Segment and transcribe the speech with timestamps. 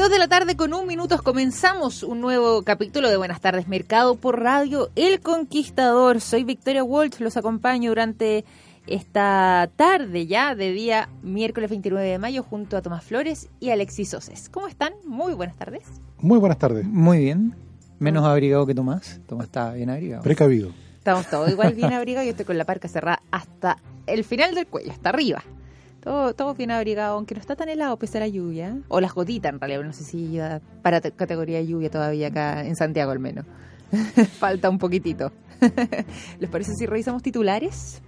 [0.00, 4.14] Dos de la tarde con un minuto comenzamos un nuevo capítulo de Buenas tardes Mercado
[4.14, 6.22] por Radio El Conquistador.
[6.22, 8.46] Soy Victoria Walsh, los acompaño durante
[8.86, 14.14] esta tarde ya de día miércoles 29 de mayo junto a Tomás Flores y Alexis
[14.14, 14.48] Oses.
[14.48, 14.94] ¿Cómo están?
[15.04, 15.82] Muy buenas tardes.
[16.16, 16.86] Muy buenas tardes.
[16.86, 17.54] Muy bien.
[17.98, 19.20] Menos abrigado que Tomás.
[19.26, 20.22] Tomás está bien abrigado.
[20.22, 20.70] Precavido.
[20.96, 22.24] Estamos todos igual bien abrigados.
[22.24, 23.76] Yo estoy con la parca cerrada hasta
[24.06, 25.44] el final del cuello, hasta arriba.
[26.00, 28.78] Todo, todo bien abrigado, aunque no está tan helado pese a la lluvia.
[28.88, 29.82] O las gotitas, en realidad.
[29.82, 30.38] No sé si
[30.82, 33.44] para categoría lluvia todavía acá en Santiago al menos.
[34.38, 35.32] Falta un poquitito.
[36.38, 38.00] ¿Les parece si revisamos titulares?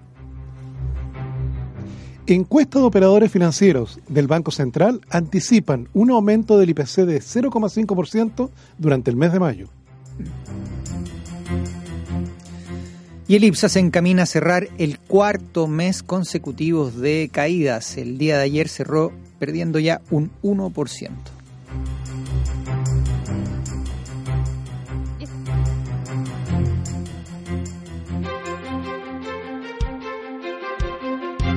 [2.27, 8.49] Encuesta de operadores financieros del Banco Central anticipan un aumento del IPC de 0,5%
[8.79, 9.69] durante el mes de mayo.
[13.33, 17.97] Y el IPSA se encamina a cerrar el cuarto mes consecutivo de caídas.
[17.97, 21.09] El día de ayer cerró perdiendo ya un 1%.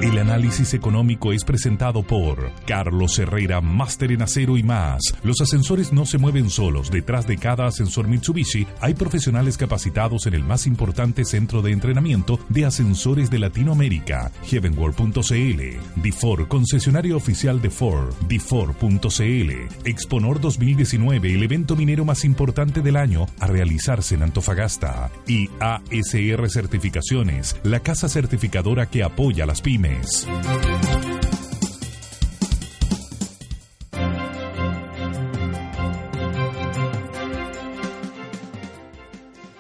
[0.06, 5.02] El análisis económico es presentado por Carlos Herrera, Máster en Acero y más.
[5.24, 6.92] Los ascensores no se mueven solos.
[6.92, 12.40] Detrás de cada ascensor Mitsubishi hay profesionales capacitados en el más importante centro de entrenamiento
[12.50, 16.02] de ascensores de Latinoamérica, heavenworld.cl.
[16.04, 19.52] Difor, concesionario oficial de Ford, Difor.cl.
[19.86, 25.10] Exponor 2019, el evento minero más importante del año a realizarse en Antofagasta.
[25.26, 29.95] Y ASR Certificaciones, la casa certificadora que apoya a las pymes.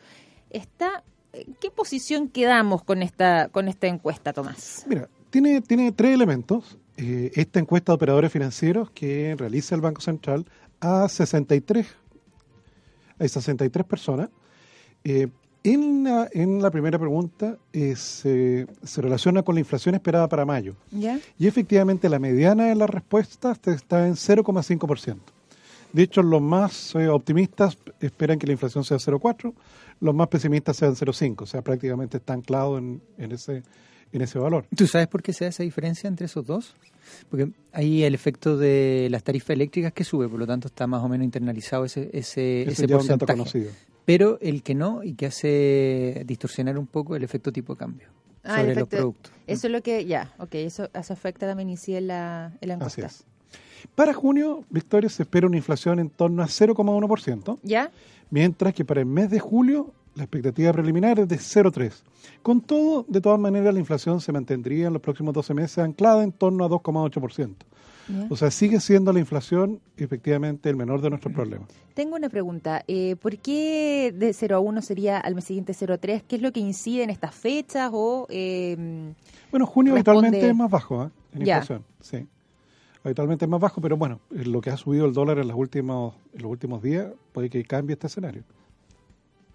[0.51, 1.03] Está,
[1.33, 4.85] ¿En qué posición quedamos con esta, con esta encuesta, Tomás?
[4.87, 6.77] Mira, tiene, tiene tres elementos.
[6.97, 10.45] Eh, esta encuesta de operadores financieros que realiza el Banco Central
[10.81, 11.87] a 63,
[13.19, 14.29] a 63 personas.
[15.03, 15.27] Eh,
[15.63, 20.45] en, la, en la primera pregunta eh, se, se relaciona con la inflación esperada para
[20.45, 20.75] mayo.
[20.91, 21.19] ¿Ya?
[21.37, 25.17] Y efectivamente la mediana de las respuestas está en 0,5%.
[25.91, 29.53] De hecho, los más eh, optimistas esperan que la inflación sea 0,4%,
[30.01, 33.63] los más pesimistas sean 0,5%, o sea, prácticamente está anclado en, en ese
[34.11, 34.65] en ese valor.
[34.75, 36.75] ¿Tú sabes por qué se da esa diferencia entre esos dos?
[37.29, 41.03] Porque hay el efecto de las tarifas eléctricas que sube, por lo tanto está más
[41.03, 43.33] o menos internalizado ese, ese, Ese porcentaje.
[43.33, 43.71] conocido.
[44.05, 48.07] Pero el que no y que hace distorsionar un poco el efecto tipo de cambio
[48.43, 49.33] Ah, sobre los productos.
[49.47, 52.69] Eso es lo que, ya, ok, eso, eso afecta también y sí en la, en
[52.69, 53.07] la Así encuesta.
[53.07, 53.25] es.
[53.95, 57.91] Para junio, Victoria, se espera una inflación en torno a 0,1%, ¿Ya?
[58.29, 61.93] mientras que para el mes de julio la expectativa preliminar es de 0,3%.
[62.41, 66.23] Con todo, de todas maneras, la inflación se mantendría en los próximos 12 meses anclada
[66.23, 67.55] en torno a 2,8%.
[68.09, 68.27] ¿Ya?
[68.29, 71.69] O sea, sigue siendo la inflación efectivamente el menor de nuestros problemas.
[71.93, 72.83] Tengo una pregunta.
[72.87, 76.23] Eh, ¿Por qué de 0 a 1 sería al mes siguiente 0 a 3?
[76.27, 77.91] ¿Qué es lo que incide en estas fechas?
[77.93, 79.13] o eh,
[79.51, 81.09] Bueno, junio Responde- habitualmente es más bajo ¿eh?
[81.33, 82.27] en inflación, sí.
[83.03, 86.15] Habitualmente es más bajo, pero bueno, lo que ha subido el dólar en, los últimos,
[86.33, 88.43] en los últimos días puede que cambie este escenario.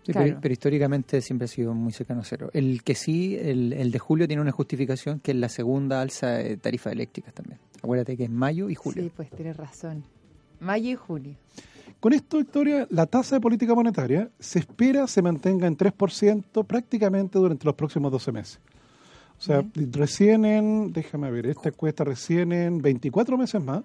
[0.05, 0.27] Sí, Claro.
[0.29, 2.51] pero, pero históricamente siempre ha sido muy cercano a cero.
[2.53, 6.29] El que sí, el, el de julio tiene una justificación que es la segunda alza
[6.33, 7.59] de tarifas eléctricas también.
[7.83, 9.03] Acuérdate que es mayo y julio.
[9.03, 10.05] Sí, pues tienes razón.
[10.61, 11.37] Mayo y junio.
[12.01, 17.39] Con esto, Victoria, la tasa de política monetaria se espera se mantenga en 3% prácticamente
[17.39, 18.61] durante los próximos 12 meses.
[19.39, 23.83] O sea, recién en, déjame ver, esta cuesta recién en 24 meses más,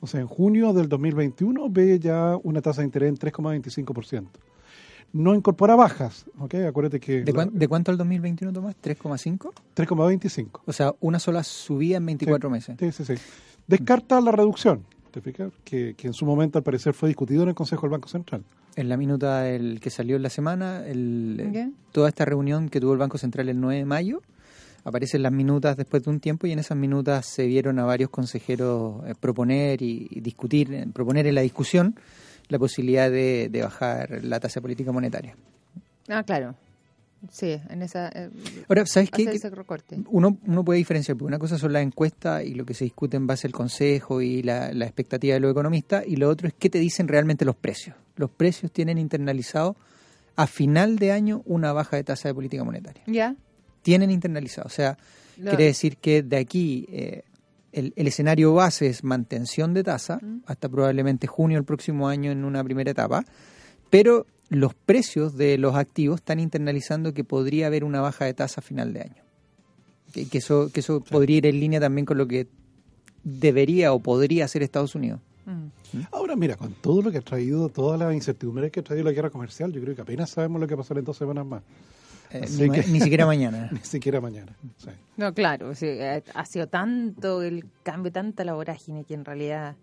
[0.00, 4.26] o sea, en junio del 2021 ve ya una tasa de interés en 3,25%.
[5.12, 6.54] No incorpora bajas, ¿ok?
[6.68, 7.22] Acuérdate que...
[7.22, 8.76] ¿De, la- cuán- de cuánto al 2021, Tomás?
[8.82, 9.52] ¿3,5?
[9.74, 10.60] 3,25.
[10.66, 12.76] O sea, una sola subida en 24 meses.
[12.78, 13.14] Sí, sí, sí.
[13.66, 15.52] Descarta la reducción, ¿te fijas?
[15.64, 18.44] Que, que en su momento al parecer fue discutido en el Consejo del Banco Central.
[18.76, 21.70] En la minuta el que salió en la semana, el, Ya.
[21.92, 24.22] toda esta reunión que tuvo el Banco Central el 9 de mayo,
[24.84, 28.10] aparecen las minutas después de un tiempo y en esas minutas se vieron a varios
[28.10, 31.96] consejeros eh, proponer y, y discutir, eh, proponer en la discusión
[32.48, 35.36] la posibilidad de, de bajar la tasa de política monetaria.
[36.08, 36.54] Ah, claro.
[37.32, 38.10] Sí, en esa.
[38.14, 38.30] eh,
[38.68, 39.24] Ahora, ¿sabes qué?
[40.08, 43.16] Uno, uno puede diferenciar, porque una cosa son las encuestas y lo que se discute
[43.16, 46.54] en base al consejo y la, la expectativa de los economistas, y lo otro es
[46.56, 47.96] qué te dicen realmente los precios.
[48.14, 49.74] Los precios tienen internalizado
[50.36, 53.02] a final de año una baja de tasa de política monetaria.
[53.08, 53.34] ¿Ya?
[53.82, 54.68] Tienen internalizado.
[54.68, 54.96] O sea,
[55.34, 57.22] quiere decir que de aquí eh,
[57.78, 62.44] el, el escenario base es mantención de tasa hasta probablemente junio del próximo año en
[62.44, 63.24] una primera etapa,
[63.90, 68.60] pero los precios de los activos están internalizando que podría haber una baja de tasa
[68.60, 69.22] a final de año.
[70.12, 72.48] Que, que eso, que eso podría ir en línea también con lo que
[73.22, 75.20] debería o podría hacer Estados Unidos.
[75.44, 76.00] Mm.
[76.12, 79.12] Ahora, mira, con todo lo que ha traído, todas las incertidumbres que ha traído la
[79.12, 81.62] guerra comercial, yo creo que apenas sabemos lo que pasará en dos semanas más.
[82.30, 83.68] Eh, ni, ma- que- ni siquiera mañana.
[83.72, 84.52] Ni siquiera mañana.
[84.76, 84.90] Sí.
[85.16, 89.76] No, claro, sí, eh, ha sido tanto el cambio, tanta la vorágine que en realidad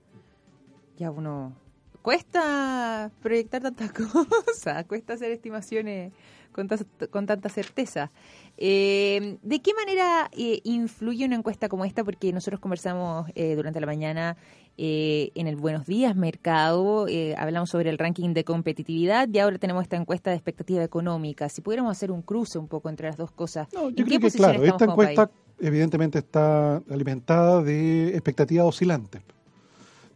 [0.98, 1.54] ya uno
[2.02, 3.92] cuesta proyectar tantas
[4.48, 6.14] cosas, cuesta hacer estimaciones
[6.52, 6.70] con,
[7.10, 8.12] con tanta certeza.
[8.58, 12.04] Eh, ¿De qué manera eh, influye una encuesta como esta?
[12.04, 14.38] Porque nosotros conversamos eh, durante la mañana
[14.78, 19.58] eh, en el Buenos Días Mercado, eh, hablamos sobre el ranking de competitividad y ahora
[19.58, 21.48] tenemos esta encuesta de expectativa económica.
[21.50, 24.18] Si pudiéramos hacer un cruce un poco entre las dos cosas, No, ¿en yo qué
[24.18, 25.40] creo que, claro, esta encuesta país?
[25.62, 29.22] evidentemente está alimentada de expectativas oscilantes.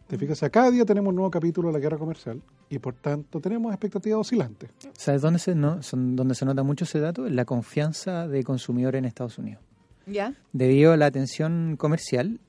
[0.07, 0.19] Te Mm.
[0.19, 3.39] fijas, sea, cada día tenemos un nuevo capítulo de la guerra comercial y por tanto
[3.39, 4.71] tenemos expectativas oscilantes.
[4.93, 7.27] ¿Sabes dónde se, no, son, dónde se nota mucho ese dato?
[7.27, 9.61] En la confianza de consumidor en Estados Unidos.
[10.07, 10.33] ¿Ya?
[10.51, 12.39] Debido a la atención comercial,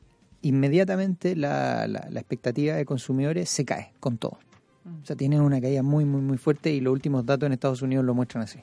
[0.42, 4.38] inmediatamente la, la- la expectativa de consumidores se cae con todo.
[5.02, 7.82] O sea, tienen una caída muy, muy, muy fuerte y los últimos datos en Estados
[7.82, 8.58] Unidos lo muestran así.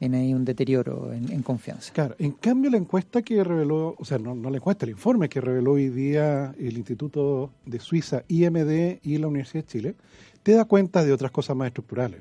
[0.00, 1.92] Viene ahí un deterioro en, en confianza.
[1.92, 5.28] Claro, en cambio la encuesta que reveló, o sea, no, no la encuesta, el informe
[5.28, 9.94] que reveló hoy día el Instituto de Suiza, IMD y la Universidad de Chile,
[10.42, 12.20] te da cuenta de otras cosas más estructurales.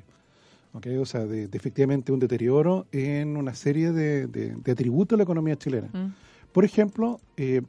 [0.73, 0.87] ¿ok?
[0.99, 5.17] O sea, de, de efectivamente un deterioro en una serie de, de- de atributos de
[5.17, 5.87] la economía chilena.
[5.93, 6.13] Mm.
[6.51, 7.61] Por ejemplo, eh,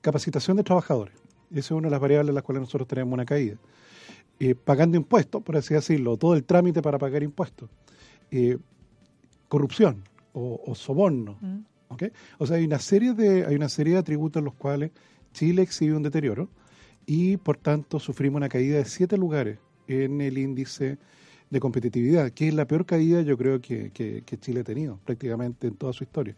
[0.00, 1.14] capacitación de trabajadores.
[1.50, 3.56] Esa es una de las variables en las cuales nosotros tenemos una caída.
[4.38, 7.68] Eh, pagando impuestos, por así decirlo, todo el trámite para pagar impuestos.
[8.30, 8.56] Eh,
[9.48, 10.02] corrupción
[10.32, 11.36] o, o soborno.
[11.40, 11.58] Mm.
[11.88, 12.02] ¿ok?
[12.38, 14.92] O sea, hay una serie de hay una serie de atributos en los cuales
[15.32, 16.48] Chile exhibe un deterioro
[17.04, 19.58] y por tanto sufrimos una caída de siete lugares
[19.88, 20.98] en el índice
[21.50, 24.98] de competitividad, que es la peor caída yo creo que, que- que Chile ha tenido
[25.04, 26.36] prácticamente en toda su historia.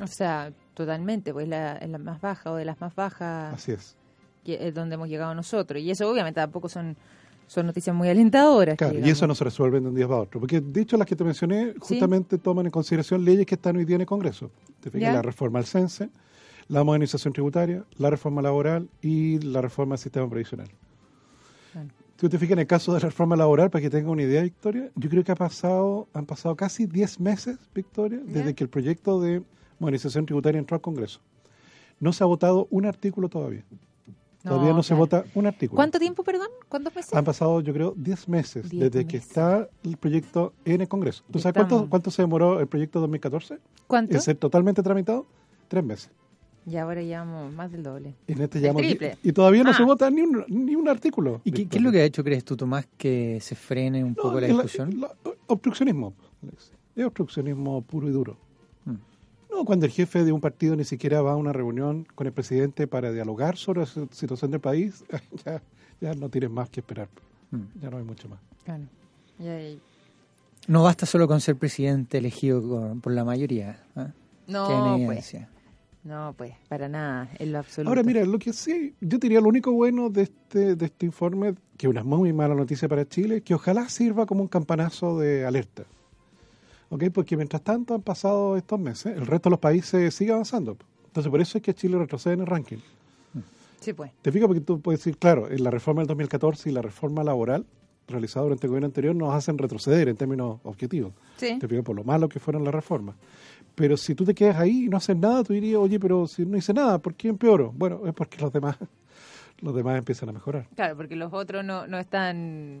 [0.00, 3.72] O sea, totalmente, pues la, es la más baja o de las más bajas Así
[3.72, 3.96] es.
[4.44, 5.82] que es donde hemos llegado nosotros.
[5.82, 6.96] Y eso obviamente tampoco son,
[7.46, 8.76] son noticias muy alentadoras.
[8.78, 10.40] Claro, y eso no se resuelve de un día para otro.
[10.40, 13.84] Porque, de hecho, las que te mencioné justamente toman en consideración leyes que están hoy
[13.84, 14.50] día en el Congreso.
[14.80, 16.08] Te fijas, la reforma al CENSE,
[16.68, 20.68] la modernización tributaria, la reforma laboral y la reforma del sistema previsional.
[21.74, 24.22] Si tú te fijas en el caso de la reforma laboral, para que tenga una
[24.22, 28.32] idea, Victoria, yo creo que ha pasado, han pasado casi 10 meses, Victoria, Ya.
[28.32, 29.42] desde que el proyecto de
[29.78, 31.20] modernización tributaria entró al Congreso.
[32.00, 33.64] No se ha votado un artículo todavía.
[34.42, 35.00] Todavía no, se claro.
[35.00, 35.76] vota un artículo.
[35.76, 36.48] ¿Cuánto tiempo, perdón?
[36.68, 37.12] ¿Cuántos meses?
[37.12, 39.28] Han pasado, yo creo, 10 meses 10 desde que meses.
[39.30, 41.24] está el proyecto en el Congreso.
[41.30, 43.58] ¿Tú Y sabes cuánto, cuánto se demoró el proyecto 2014
[43.88, 44.14] ¿Cuánto?
[44.14, 45.26] en ser totalmente tramitado?
[45.66, 46.10] Tres meses.
[46.66, 48.14] Y ahora llevamos más del doble.
[48.26, 49.18] En este El triple.
[49.22, 49.74] y todavía no Ah.
[49.74, 51.40] se vota ni un, ni un artículo.
[51.44, 54.10] ¿Y qué, qué es lo que ha hecho, crees tú, Tomás, que se frene un
[54.10, 55.00] No, poco la discusión?
[55.00, 55.12] la-
[55.48, 56.14] obstruccionismo.
[56.42, 56.72] Alex.
[56.94, 58.36] Es obstruccionismo puro y duro.
[59.58, 62.32] No, cuando el jefe de un partido ni siquiera va a una reunión con el
[62.32, 65.04] presidente para dialogar sobre la si- situación del país,
[65.44, 65.60] ya,
[66.00, 67.08] ya no tienes más que esperar.
[67.50, 67.80] Mm.
[67.82, 68.38] Ya no hay mucho más.
[68.64, 68.84] Claro.
[69.40, 69.80] Y ahí-
[70.68, 73.80] No basta solo con ser presidente elegido con- por la mayoría.
[73.96, 74.08] ¿ah?
[74.46, 75.36] No, pues.
[76.04, 77.90] No, pues, para nada, en lo absoluto.
[77.90, 81.54] Ahora, mira, lo que sí, yo diría lo único bueno de este, de este informe,
[81.76, 85.44] que es una muy mala noticia para Chile, que ojalá sirva como un campanazo de
[85.44, 85.82] alerta.
[86.90, 87.04] ¿Ok?
[87.12, 90.76] Porque mientras tanto han pasado estos meses, el resto de los países sigue avanzando.
[91.06, 92.78] Entonces, por eso es que Chile retrocede en el ranking.
[93.80, 94.10] Sí, pues.
[94.22, 94.46] ¿Te fijas?
[94.48, 97.64] Porque tú puedes decir, claro, en la reforma del 2014 y la reforma laboral
[98.08, 101.12] realizada durante el gobierno anterior nos hacen retroceder en términos objetivos.
[101.36, 101.58] Sí.
[101.58, 103.16] Te fijas por lo malo que fueron las reformas.
[103.74, 106.44] Pero si tú te quedas ahí y no haces nada, tú dirías, oye, pero si
[106.44, 107.72] no hice nada, ¿por qué empeoro?
[107.76, 108.76] Bueno, es porque los demás,
[109.60, 110.66] los demás empiezan a mejorar.
[110.74, 112.80] Claro, porque los otros no, no están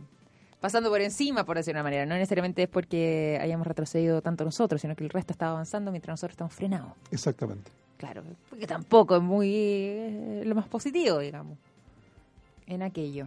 [0.60, 2.06] pasando por encima, por decir de una manera.
[2.06, 6.14] No necesariamente es porque hayamos retrocedido tanto nosotros, sino que el resto está avanzando mientras
[6.14, 6.92] nosotros estamos frenados.
[7.10, 7.70] Exactamente.
[7.96, 11.58] Claro, porque tampoco es muy eh, lo más positivo, digamos,
[12.66, 13.26] en aquello.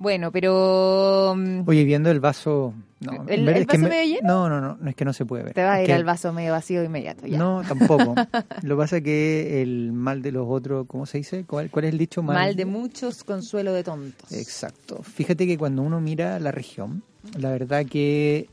[0.00, 2.74] Bueno, pero mm, Oye, viendo el vaso...
[3.00, 4.28] No, ¿El- el vaso me- medio lleno?
[4.28, 5.54] No, no, no, no, es que no se puede ver.
[5.54, 7.26] te vas a ir que- al vaso medio vacío de inmediato.
[7.26, 7.38] Ya.
[7.38, 8.14] No, tampoco.
[8.62, 11.44] Lo que pasa es que el mal de los otros, ¿cómo se dice?
[11.46, 12.22] ¿Cuál, cuál es el dicho?
[12.22, 14.30] Mal de muchos, consuelo de tontos.
[14.32, 15.02] Exacto.
[15.02, 17.02] Fíjate que cuando uno mira la región,
[17.38, 18.48] la verdad que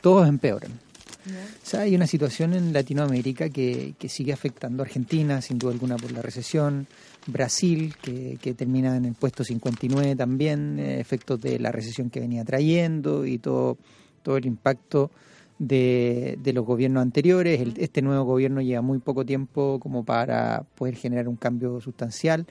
[0.00, 0.70] todos empeoran.
[0.72, 5.72] O sea, hay una situación en Latinoamérica que, que sigue afectando a Argentina, sin duda
[5.72, 6.86] alguna, por la recesión.
[7.26, 12.20] Brasil, que, que termina en el puesto 59 también, eh, efectos de la recesión que
[12.20, 13.76] venía trayendo y todo,
[14.22, 15.10] todo el impacto
[15.58, 17.60] de, de los gobiernos anteriores.
[17.60, 22.46] El- este nuevo gobierno lleva muy poco tiempo como para poder generar un cambio sustancial.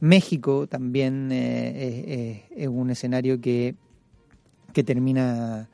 [0.00, 3.74] México también eh, es un escenario que,
[4.72, 5.68] que termina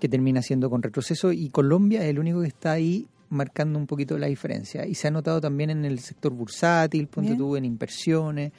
[0.00, 3.86] que termina siendo con retroceso y Colombia es el único que está ahí marcando un
[3.86, 7.64] poquito la diferencia y se ha notado también en el sector bursátil, ponte tú en
[7.64, 8.52] inversiones.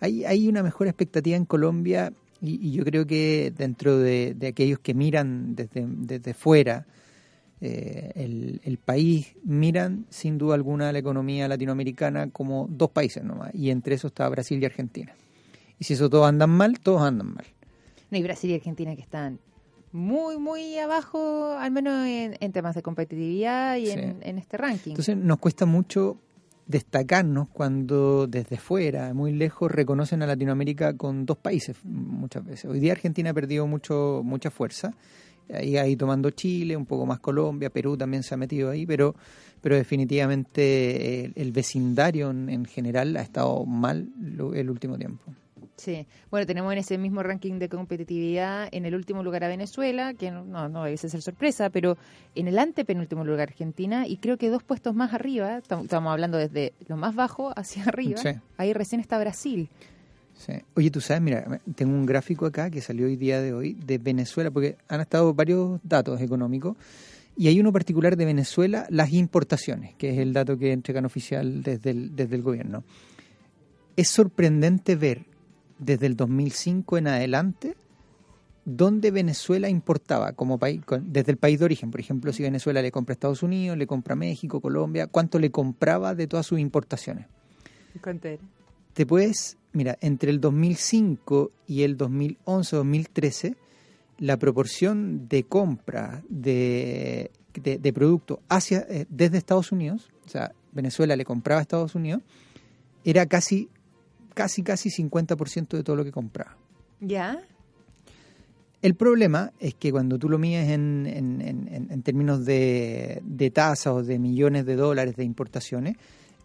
[0.00, 4.46] Hay, hay una mejor expectativa en Colombia y, y yo creo que dentro de, de
[4.48, 6.86] aquellos que miran desde, desde fuera
[7.60, 13.52] eh, el, el país, miran sin duda alguna la economía latinoamericana como dos países nomás
[13.52, 15.12] y entre esos está Brasil y Argentina.
[15.78, 17.44] Y si eso todos andan mal, todos andan mal.
[18.10, 19.40] No, y Brasil y Argentina que están
[19.92, 23.92] muy, muy abajo, al menos en, en temas de competitividad y Sí.
[23.98, 24.90] en, en este ranking.
[24.92, 26.18] Entonces nos cuesta mucho
[26.66, 32.66] destacarnos cuando desde fuera, muy lejos, reconocen a Latinoamérica con dos países muchas veces.
[32.70, 34.92] Hoy día Argentina ha perdido mucho, mucha fuerza,
[35.50, 39.14] ahí, ahí tomando Chile, un poco más Colombia, Perú también se ha metido ahí, pero,
[39.62, 45.32] pero definitivamente el, el vecindario en, en general ha estado mal lo- el último tiempo.
[45.78, 50.12] Sí, bueno, tenemos en ese mismo ranking de competitividad en el último lugar a Venezuela,
[50.12, 51.96] que no, no, no debe ser sorpresa, pero
[52.34, 56.36] en el antepenúltimo lugar Argentina y creo que dos puestos más arriba, tam- estamos hablando
[56.36, 58.30] desde lo más bajo hacia arriba, Sí.
[58.56, 59.68] ahí recién está Brasil.
[60.34, 60.52] Sí.
[60.74, 63.98] Oye, tú sabes, mira, tengo un gráfico acá que salió hoy día de hoy de
[63.98, 66.76] Venezuela, porque han estado varios datos económicos,
[67.36, 71.62] y hay uno particular de Venezuela, las importaciones, que es el dato que entregan oficial
[71.62, 72.82] desde el, desde el gobierno.
[73.96, 75.24] Es sorprendente ver
[75.78, 77.76] desde el 2005 en adelante
[78.64, 81.90] dónde Venezuela importaba como país, desde el país de origen.
[81.90, 85.38] Por ejemplo, si Venezuela le compra a Estados Unidos, le compra a México, Colombia, cuánto
[85.38, 87.26] le compraba de todas sus importaciones
[88.94, 93.56] te puedes, mira, entre el 2005 y el 2011-2013,
[94.18, 100.52] la proporción de compra de, de, de productos hacia, eh, desde Estados Unidos, o sea,
[100.72, 102.22] Venezuela le compraba a Estados Unidos,
[103.04, 103.68] era casi,
[104.38, 106.56] casi, casi 50% de todo lo que compraba.
[107.00, 107.40] ¿Ya?
[108.82, 113.50] El problema es que cuando tú lo mides en, en, en- en términos de, de
[113.50, 115.96] tasas o de millones de dólares de importaciones,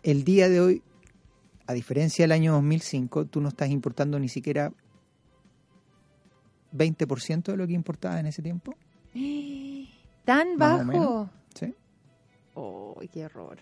[0.01, 0.81] el día de hoy,
[1.67, 4.71] a diferencia del año 2005, tú no estás importando ni siquiera
[6.75, 8.73] 20% de lo que importabas en ese tiempo.
[10.25, 11.29] ¿Tan bajo?
[11.53, 11.73] ¿sí?
[12.55, 13.57] Oh, qué error.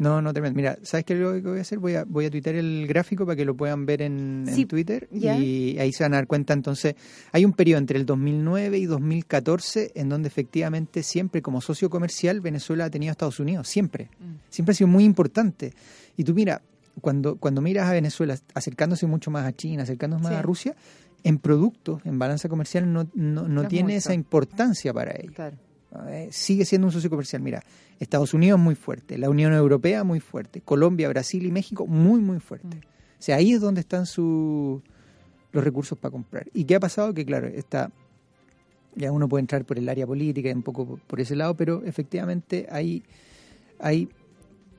[0.00, 0.56] No, no tremendo.
[0.56, 1.78] Mira, ¿sabes qué es lo que voy a hacer?
[1.78, 5.28] Voy a, voy a tuitear el gráfico para que lo puedan ver en, Twitter y
[5.28, 6.52] ahí se van a dar cuenta.
[6.52, 6.96] Entonces,
[7.32, 12.40] hay un periodo entre el 2009 y 2014 en donde efectivamente siempre como socio comercial
[12.40, 14.10] Venezuela ha tenido a Estados Unidos, siempre.
[14.18, 14.34] Mm.
[14.50, 15.72] Siempre ha sido muy importante.
[16.16, 16.60] Y tú mira,
[17.00, 20.38] cuando, cuando miras a Venezuela acercándose mucho más a China, acercándose más Sí.
[20.38, 20.76] a Rusia,
[21.24, 23.98] en productos, en balanza comercial, no, no, no tiene mucho.
[23.98, 25.34] esa importancia para ellos.
[25.34, 25.56] Claro.
[26.08, 27.40] Eh, sigue siendo un socio comercial.
[27.42, 27.62] Mira,
[27.98, 32.40] Estados Unidos muy fuerte, la Unión Europea muy fuerte, Colombia, Brasil y México muy, muy
[32.40, 32.76] fuerte.
[32.76, 32.80] Mm.
[33.18, 34.82] O sea, ahí es donde están su,
[35.52, 36.46] los recursos para comprar.
[36.54, 37.14] ¿Y qué ha pasado?
[37.14, 37.90] Que claro, está,
[38.94, 41.82] ya uno puede entrar por el área política, un poco por- por ese lado, pero
[41.84, 43.02] efectivamente hay,
[43.80, 44.08] hay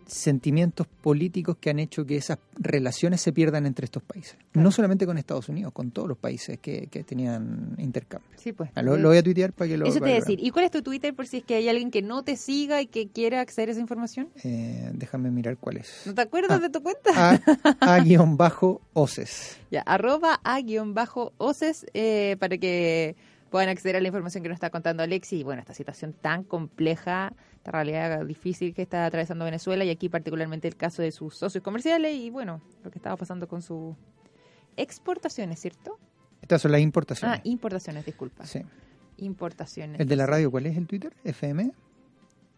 [0.09, 4.35] sentimientos políticos que han hecho que esas relaciones se pierdan entre estos países.
[4.51, 4.63] Claro.
[4.63, 8.29] No solamente con Estados Unidos, con todos los países que, que tenían intercambio.
[8.37, 8.69] Sí, pues.
[8.75, 10.39] Ah, Lo, lo voy a tuitear para que lo Eso te a decir.
[10.41, 12.81] ¿Y cuál es tu Twitter por si es que hay alguien que no te siga
[12.81, 14.29] y que quiera acceder a esa información?
[14.43, 16.01] Eh, déjame mirar cuál es.
[16.05, 16.59] ¿No te acuerdas Ah.
[16.59, 17.11] de tu cuenta?
[17.15, 17.99] A, a.
[19.71, 23.15] Ya, arroba a guion bajo oces eh, para que
[23.49, 25.39] puedan acceder a la información que nos está contando Alexi.
[25.39, 30.09] Y bueno, esta situación tan compleja, esta realidad difícil que está atravesando Venezuela y aquí
[30.09, 33.95] particularmente el caso de sus socios comerciales y bueno, lo que estaba pasando con sus
[34.77, 35.97] exportaciones, ¿cierto?
[36.41, 37.39] Estas son las importaciones.
[37.39, 38.45] Ah, importaciones, disculpa.
[38.45, 38.61] Sí.
[39.17, 39.99] Importaciones.
[39.99, 41.13] El de la radio, ¿cuál es el Twitter?
[41.23, 41.71] FM.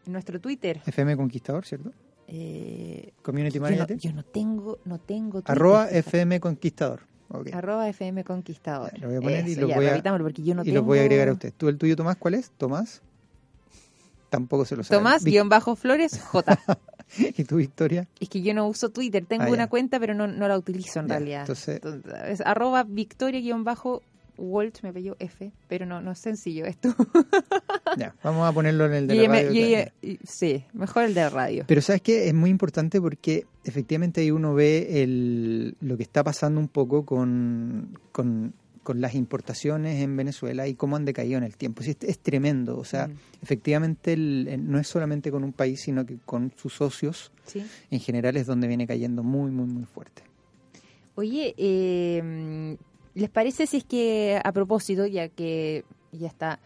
[0.05, 0.81] Nuestro Twitter.
[0.86, 1.91] FM Conquistador, ¿cierto?
[2.27, 3.98] eh, Community yo, no, Manager.
[3.98, 5.89] yo no tengo, no tengo Twitter, Arroba.
[5.89, 7.01] FM Conquistador.
[7.33, 7.53] Ok.
[7.53, 8.91] Arroba FM Conquistador.
[9.00, 10.77] Lo voy a poner y lo ya, voy a- porque yo no y tengo...
[10.77, 11.53] los voy a agregar a usted.
[11.55, 12.51] ¿Tú el tuyo, Tomás, cuál es?
[12.57, 13.01] Tomás.
[14.29, 14.97] Tampoco se lo sabe.
[15.00, 16.59] Tomás, guion bajo Flores, J.
[17.17, 18.07] ¿Y tu Victoria?
[18.19, 21.00] Es que yo no uso Twitter, tengo Ah, una cuenta, pero no, no la utilizo
[21.01, 21.41] en Ya, realidad.
[21.41, 21.81] entonces-
[22.27, 22.85] es arroba
[24.38, 26.93] victoria-walt, me apellido F, pero no, no es sencillo esto.
[27.97, 29.85] ya, vamos a ponerlo en el de Y la radio.
[30.01, 31.63] y- sí, mejor el de radio.
[31.67, 36.23] Pero sabes que es muy importante porque efectivamente ahí uno ve el, lo que está
[36.23, 41.43] pasando un poco con, con con las importaciones en Venezuela y cómo han decaído en
[41.43, 41.83] el tiempo.
[41.83, 42.79] Sí, es, es tremendo.
[42.79, 43.13] O sea, Mm.
[43.43, 47.63] efectivamente el- no es solamente con un país, sino que con sus socios Sí.
[47.91, 50.23] en general es donde viene cayendo muy, muy, muy fuerte.
[51.13, 52.75] Oye, eh,
[53.13, 56.60] ¿les parece si es que a propósito, ya que ya está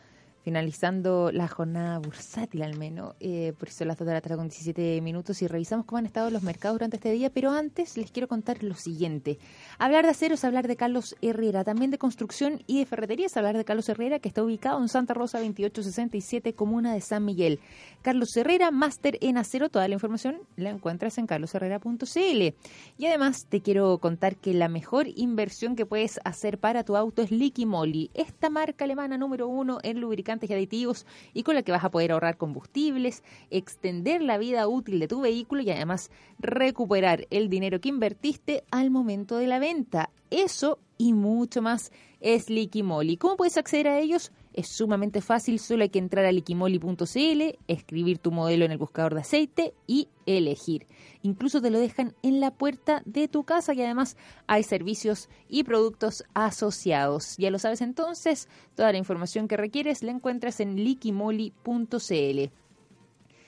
[0.46, 4.48] finalizando la jornada bursátil al menos, eh, por eso las 2 de la tarde con
[4.48, 8.12] 17 minutos y revisamos cómo han estado los mercados durante este día, pero antes les
[8.12, 9.40] quiero contar lo siguiente.
[9.80, 13.36] Hablar de acero es hablar de Carlos Herrera, también de construcción y de ferretería es
[13.36, 17.60] hablar de Carlos Herrera, que está ubicado en Santa Rosa 2867, comuna de San Miguel.
[18.04, 22.54] Carlos Herrera, máster en acero, toda la información la encuentras en carlosherrera.cl.
[23.00, 27.24] Y además te quiero contar que la mejor inversión que puedes hacer para tu auto
[27.24, 30.00] es Liqui Moly, esta marca alemana número uno en
[30.44, 35.00] y aditivos y con la que vas a poder ahorrar combustibles, extender la vida útil
[35.00, 40.10] de tu vehículo y además recuperar el dinero que invertiste al momento de la venta.
[40.30, 43.18] Eso y mucho más es Liquimoli.
[43.18, 44.32] ¿Cómo puedes acceder a ellos?
[44.56, 49.14] Es sumamente fácil, solo hay que entrar a liquimoli.cl, escribir tu modelo en el buscador
[49.14, 50.88] de aceite y elegir.
[51.24, 54.16] Incluso te lo dejan en la puerta de tu casa y además
[54.48, 57.36] hay servicios y productos asociados.
[57.36, 62.50] Ya lo sabes entonces, toda la información que requieres la encuentras en liquimoli.cl.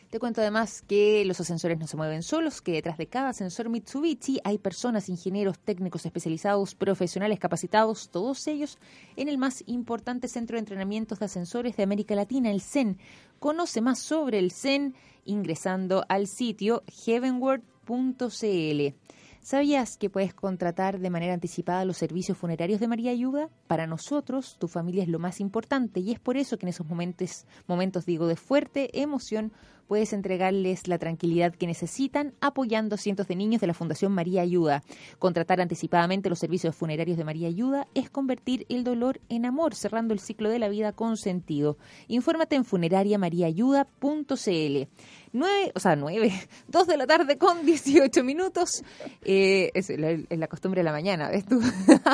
[0.09, 3.67] Te cuento además que los ascensores no se mueven solos, que detrás de cada ascensor
[3.67, 8.77] Mitsubishi hay personas, ingenieros, técnicos especializados, profesionales capacitados, todos ellos
[9.17, 12.97] en el más importante centro de entrenamientos de ascensores de América Latina, el CEN.
[13.39, 14.95] Conoce más sobre el CEN
[15.25, 18.95] ingresando al sitio heavenward.cl.
[19.41, 23.49] ¿Sabías que puedes contratar de manera anticipada los servicios funerarios de María Ayuda?
[23.67, 26.85] Para nosotros, tu familia es lo más importante y es por eso que en esos
[26.85, 29.53] momentos, momentos digo, de fuerte emoción,
[29.87, 34.83] puedes entregarles la tranquilidad que necesitan apoyando cientos de niños de la Fundación María Ayuda.
[35.19, 40.13] Contratar anticipadamente los servicios funerarios de María Ayuda es convertir el dolor en amor, cerrando
[40.13, 41.77] el ciclo de la vida con sentido.
[42.07, 44.87] Infórmate en funerariamariaayuda.cl.
[45.33, 46.33] 9, o sea, 9,
[46.67, 48.83] 2 de la tarde con 18 minutos.
[49.23, 51.61] Eh, es, la, es la costumbre de la mañana, ¿ves tú?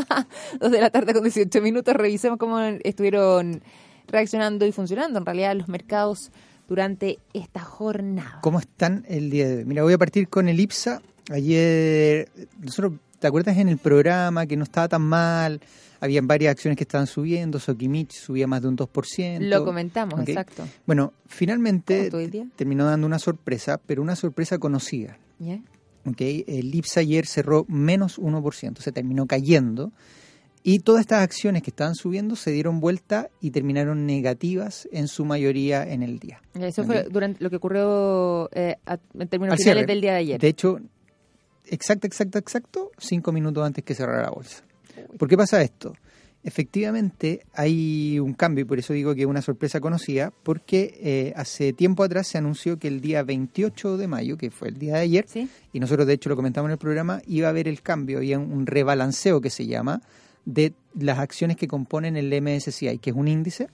[0.60, 1.94] 2 de la tarde con 18 minutos.
[1.94, 3.62] Revisemos cómo estuvieron
[4.08, 6.32] reaccionando y funcionando en realidad los mercados
[6.74, 8.40] durante esta jornada.
[8.42, 9.66] ¿Cómo están el día de hoy?
[9.66, 11.04] Mira, voy a partir con el IPSA.
[11.30, 12.28] Ayer,
[12.60, 15.62] nosotros, ¿te acuerdas en el programa que no estaba tan mal?
[16.00, 19.40] Habían varias acciones que estaban subiendo, Sokimich subía más de un 2%.
[19.42, 20.68] Lo comentamos, exacto.
[20.88, 22.10] Bueno, ¿Cómo finalmente
[22.56, 25.20] terminó dando una sorpresa, pero una sorpresa conocida.
[25.38, 29.92] El IPSA ayer cerró menos 1%, se terminó cayendo.
[30.66, 35.26] Y todas estas acciones que estaban subiendo se dieron vuelta y terminaron negativas en su
[35.26, 36.42] mayoría en el día.
[36.58, 39.86] Eso fue durante lo que ocurrió eh, a- en términos Al finales cierre.
[39.86, 40.40] del día de ayer.
[40.40, 40.80] De hecho,
[41.66, 44.64] exacto, exacto, exacto, cinco minutos antes que cerrara la bolsa.
[45.20, 45.94] ¿Por qué pasa esto?
[46.46, 51.34] Efectivamente hay un cambio y por eso digo que es una sorpresa conocida, porque eh,
[51.36, 54.96] hace tiempo atrás se anunció que el día 28 de mayo, que fue el día
[54.96, 55.48] de ayer, ¿Sí?
[55.72, 58.40] y nosotros de hecho lo comentamos en el programa, iba a haber el cambio, había
[58.40, 60.02] un rebalanceo que se llama
[60.46, 63.70] de las acciones que componen el MSCI, que es un índice.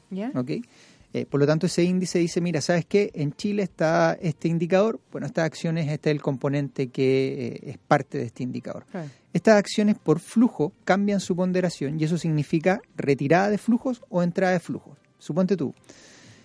[1.11, 3.09] Eh, por lo tanto, ese índice dice, mira, ¿sabes qué?
[3.15, 7.77] En Chile está este indicador, bueno, estas acciones, este es el componente que eh, es
[7.79, 8.85] parte de este indicador.
[9.33, 14.53] Estas acciones por flujo cambian su ponderación y eso significa retirada de flujos o entrada
[14.53, 14.99] de flujos.
[15.17, 15.73] Suponte tú,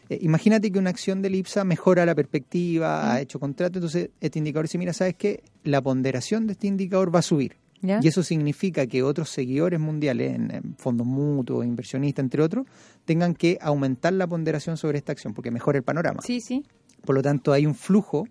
[0.08, 4.38] eh, imagínate que una acción del IPSA mejora la perspectiva, ha hecho contrato, entonces este
[4.38, 5.42] indicador dice, mira, ¿sabes qué?
[5.62, 7.56] La ponderación de este indicador va a subir.
[7.84, 8.00] ¿Ya?
[8.02, 12.66] Y eso significa que otros seguidores mundiales, en, en fondos mutuos, inversionistas, entre otros,
[13.04, 16.22] tengan que aumentar la ponderación sobre esta acción porque mejora el panorama.
[16.22, 16.64] Sí, sí.
[17.04, 18.26] Por lo tanto, hay un flujo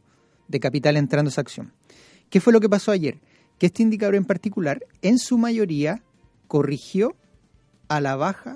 [0.47, 1.71] de capital entrando a esa acción.
[2.29, 3.19] ¿Qué fue lo que pasó ayer?
[3.59, 6.01] Que este indicador en particular, en su mayoría,
[6.47, 7.15] corrigió
[7.87, 8.55] a la baja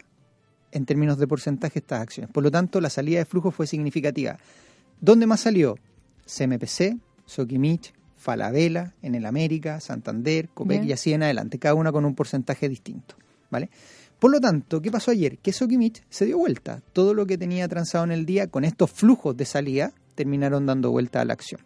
[0.71, 2.31] en términos de porcentaje estas acciones.
[2.31, 4.37] Por lo tanto, la salida de flujo fue significativa.
[4.99, 5.77] ¿Dónde más salió?
[6.25, 7.93] CMPC, Sokimich,
[8.27, 10.89] Falabella, en el América, Santander, Copec Bien.
[10.89, 13.15] y así en adelante, cada una con un porcentaje distinto.
[13.49, 13.69] ¿Vale?
[14.19, 15.37] Por lo tanto, ¿qué pasó ayer?
[15.37, 16.81] Que Sokimich se dio vuelta.
[16.91, 20.91] Todo lo que tenía transado en el día con estos flujos de salida terminaron dando
[20.91, 21.61] vuelta a la acción.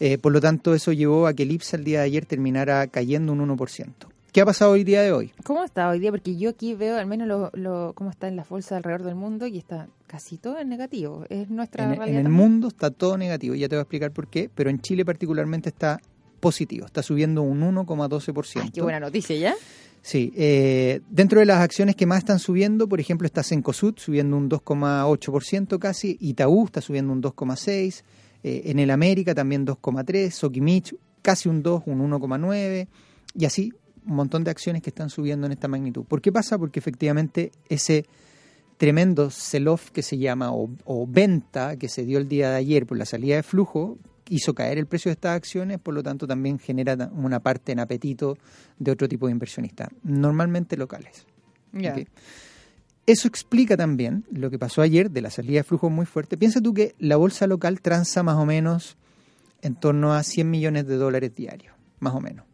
[0.00, 2.86] Eh, por lo tanto, eso llevó a que el IPSA el día de ayer terminara
[2.86, 3.92] cayendo un 1%.
[4.34, 5.30] ¿Qué ha pasado hoy día de hoy?
[5.44, 6.10] ¿Cómo está hoy día?
[6.10, 9.14] Porque yo aquí veo al menos lo, lo- cómo está en las bolsas alrededor del
[9.14, 11.24] mundo y está casi todo en negativo.
[11.28, 12.18] Es nuestra En, en realidad.
[12.18, 12.42] el también.
[12.50, 15.68] mundo está todo negativo, ya te voy a explicar por qué, pero en Chile particularmente
[15.68, 16.00] está
[16.40, 18.60] positivo, está subiendo un 1,12%.
[18.64, 19.54] Ay, qué buena noticia, ¿ya?
[20.02, 24.36] Sí, eh, dentro de las acciones que más están subiendo, por ejemplo, está Cencosud subiendo
[24.36, 28.02] un 2,8% casi, Itaú está subiendo un 2,6%,
[28.42, 32.88] eh, en el América también 2,3%, Sokimich casi un 2, un 1,9%,
[33.36, 33.72] y así
[34.06, 36.04] un montón de acciones que están subiendo en esta magnitud.
[36.04, 36.58] ¿Por qué pasa?
[36.58, 38.06] Porque efectivamente ese
[38.76, 42.86] tremendo sell-off que se llama o, o, venta que se dio el día de ayer
[42.86, 46.26] por la salida de flujo hizo caer el precio de estas acciones, por lo tanto
[46.26, 48.36] también genera una parte en apetito
[48.78, 51.26] de otro tipo de inversionistas, normalmente locales.
[53.06, 56.38] Eso explica también lo que pasó ayer de la salida de flujo muy fuerte.
[56.38, 58.96] Piensa tú que la bolsa local transa más o menos
[59.60, 62.46] en torno a 100 millones de dólares diarios, más o menos.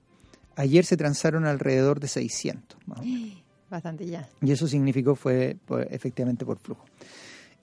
[0.56, 3.42] Ayer se transaron alrededor de 600, más o menos.
[3.70, 4.28] Bastante ya.
[4.42, 6.84] Y eso significó fue por- efectivamente por flujo.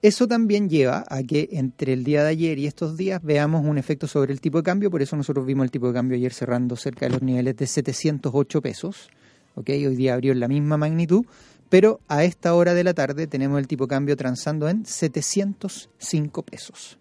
[0.02, 3.78] Eso también lleva a que entre el día de ayer y estos días veamos un
[3.80, 6.32] efecto sobre el tipo de cambio, por eso nosotros vimos el tipo de cambio ayer
[6.34, 9.10] cerrando cerca de los niveles de 708 pesos,
[9.56, 9.69] ¿ok?
[9.69, 11.26] Hoy día abrió en la misma magnitud,
[11.69, 16.43] pero a esta hora de la tarde tenemos el tipo de cambio transando en 705
[16.43, 17.00] pesos.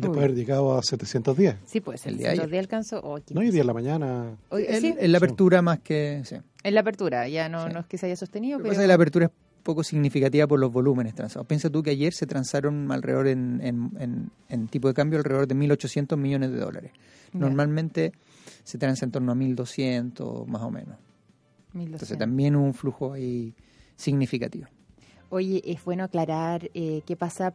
[0.00, 1.56] Después de haber llegado a 710.
[1.64, 2.50] Sí, pues El el día de ayer.
[2.50, 3.00] día alcanzó.
[3.02, 4.36] oh, qué No, hoy día en la mañana.
[4.50, 6.22] Hoy- En, sí, en la apertura más que...
[6.24, 6.36] Sí.
[6.62, 7.72] en la apertura, ya no, Sí.
[7.72, 9.32] no es que se haya sostenido, Lo que pero pasa que la apertura es
[9.62, 11.46] poco significativa por los volúmenes transados.
[11.46, 15.48] Piensa tú que ayer se transaron alrededor en, en- en- en tipo de cambio alrededor
[15.48, 16.92] de 1.800 millones de dólares.
[17.32, 17.40] Ya.
[17.40, 18.12] Normalmente
[18.62, 20.98] se transa en torno a 1.200 más o menos.
[21.72, 21.92] 1200.
[21.94, 23.54] Entonces también hubo un flujo ahí
[23.96, 24.66] significativo.
[25.30, 27.52] Oye, es bueno aclarar eh, qué pasa,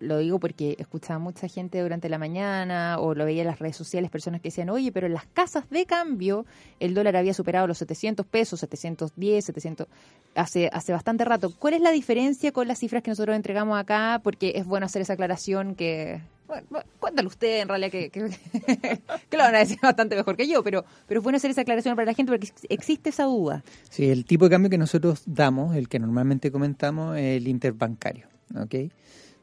[0.00, 3.76] lo digo porque escuchaba mucha gente durante la mañana o lo veía en las redes
[3.76, 6.46] sociales, personas que decían, oye, pero en las casas de cambio
[6.80, 9.86] el dólar había superado los 700 pesos, 710, 700,
[10.34, 11.52] hace, hace bastante rato.
[11.58, 14.20] ¿Cuál es la diferencia con las cifras que nosotros entregamos acá?
[14.24, 16.20] Porque es bueno hacer esa aclaración que...
[16.48, 16.66] Bueno,
[16.98, 18.22] cuéntalo usted en realidad que, que,
[19.30, 21.60] que lo van a decir bastante mejor que yo, pero, pero es bueno hacer esa
[21.60, 23.62] aclaración para la gente porque ex- existe esa duda.
[23.88, 28.26] Sí, el tipo de cambio que nosotros damos, el que normalmente comentamos, es el interbancario.
[28.58, 28.74] ¿ok?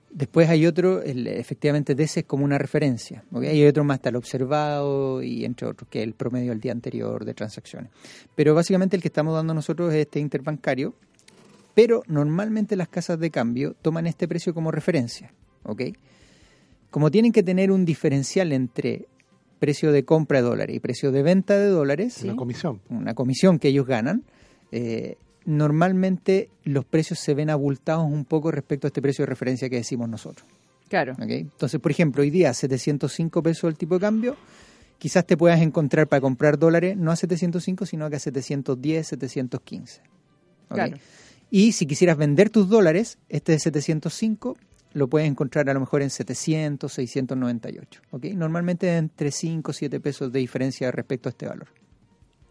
[0.09, 3.23] Después hay otro, el, efectivamente de ese es como una referencia.
[3.31, 3.43] ¿ok?
[3.43, 7.25] Hay otro más tal observado y entre otros, que es el promedio del día anterior
[7.25, 7.91] de transacciones.
[8.35, 10.95] Pero básicamente el que estamos dando nosotros es este interbancario,
[11.75, 15.31] pero normalmente las casas de cambio toman este precio como referencia.
[15.63, 15.83] ¿ok?
[16.89, 19.07] Como tienen que tener un diferencial entre
[19.59, 22.81] precio de compra de dólares y precio de venta de dólares, Una comisión.
[22.89, 24.23] una comisión que ellos ganan,
[24.71, 25.17] eh,
[25.47, 29.77] normalmente los precios se ven abultados un poco respecto a este precio de referencia que
[29.77, 30.47] decimos nosotros.
[30.89, 31.15] Claro.
[31.19, 34.35] Entonces, por ejemplo, hoy día 705 pesos el tipo de cambio,
[34.99, 40.01] quizás te puedas encontrar para comprar dólares no a 705, sino que a 710, 715.
[40.69, 40.75] ¿ok?
[40.75, 40.97] Claro.
[41.49, 44.57] Y si quisieras vender tus dólares, este de 705
[44.93, 48.01] lo puedes encontrar a lo mejor en 700, 698.
[48.11, 48.25] ¿ok?
[48.35, 51.67] Normalmente entre 5 o 7 pesos de diferencia respecto a este valor.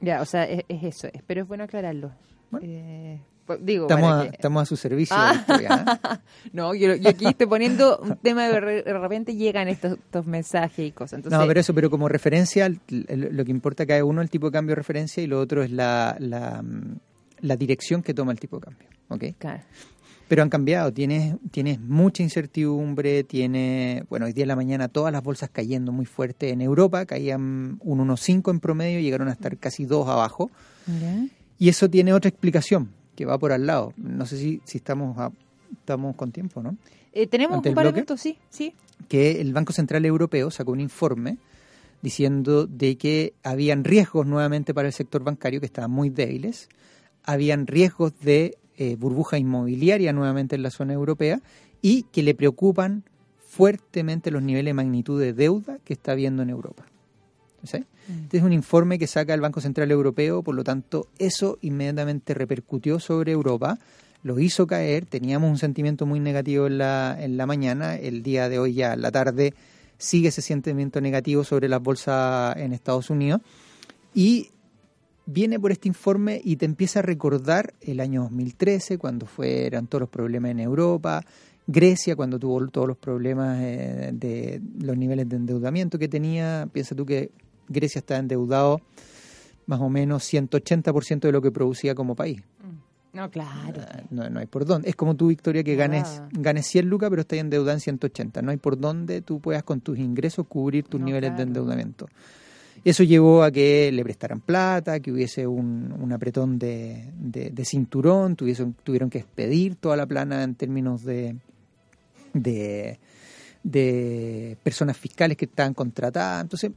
[0.00, 2.12] Ya, o sea, es, es eso, es- pero es bueno aclararlo.
[2.50, 2.66] Bueno.
[2.68, 5.14] Eh, pues, digo, Estamos para a, que- estamos a su servicio.
[5.18, 5.32] Ah.
[5.36, 6.18] Victoria, ¿eh?
[6.52, 10.26] No, yo, yo aquí estoy poniendo un tema de re- de repente llegan estos, estos
[10.26, 11.18] mensajes y cosas.
[11.18, 14.52] Entonces, no, pero eso, pero como referencia, lo que importa uno es el tipo de
[14.52, 16.64] cambio de referencia y lo otro es la, la,
[17.40, 18.88] la dirección que toma el tipo de cambio.
[19.08, 19.24] ¿ok?
[19.38, 19.62] claro.
[20.28, 25.12] Pero han cambiado, tienes, tienes mucha incertidumbre, tiene, bueno, hoy día en la mañana todas
[25.12, 26.50] las bolsas cayendo muy fuerte.
[26.50, 30.50] En Europa caían un 1,5 en promedio, llegaron a estar casi 2 abajo.
[31.58, 33.92] Y eso tiene otra explicación, que va por al lado.
[33.96, 35.32] No sé si, si estamos, a-
[35.72, 36.76] estamos con tiempo, ¿no?
[37.12, 38.74] Eh, Tenemos ¿Ante un par de minutos, sí, sí.
[39.08, 41.38] que el Banco Central Europeo sacó un informe
[42.02, 46.68] diciendo de que habían riesgos nuevamente para el sector bancario que estaban muy débiles,
[47.24, 51.40] habían riesgos de eh, burbuja inmobiliaria nuevamente en la zona europea
[51.80, 53.04] y que le preocupan
[53.48, 56.84] fuertemente los niveles de magnitud de deuda que está habiendo en Europa.
[57.74, 62.34] Este es un informe que saca el Banco Central Europeo, por lo tanto, eso inmediatamente
[62.34, 63.78] repercutió sobre Europa,
[64.22, 68.48] lo hizo caer, teníamos un sentimiento muy negativo en la, en la mañana, el día
[68.48, 69.54] de hoy ya, en la tarde,
[69.98, 73.40] sigue ese sentimiento negativo sobre las bolsas en Estados Unidos,
[74.14, 74.50] y
[75.26, 80.00] viene por este informe y te empieza a recordar el año 2013, cuando fueron todos
[80.00, 81.24] los problemas en Europa,
[81.66, 86.94] Grecia, cuando tuvo todos los problemas eh, de los niveles de endeudamiento que tenía, piensa
[86.94, 87.30] tú que
[87.68, 88.80] Grecia está endeudado
[89.66, 92.42] más o menos 180% de lo que producía como país.
[93.12, 93.80] No, claro.
[93.80, 94.88] Eh, No, no hay por dónde.
[94.90, 96.28] Es como tú, Victoria, que ganes, Ah.
[96.32, 98.42] ganes 100 lucas, pero estás endeudada en 180.
[98.42, 102.06] No hay por dónde tú puedas con tus ingresos cubrir tus No, niveles de endeudamiento.
[102.84, 107.64] Eso llevó a que le prestaran plata, que hubiese un, un apretón de, de- de
[107.64, 111.36] cinturón, tuviesen- tuvieron que expedir toda la plana en términos de,
[112.34, 113.00] de,
[113.62, 116.42] de personas fiscales que estaban contratadas.
[116.42, 116.70] Entonces,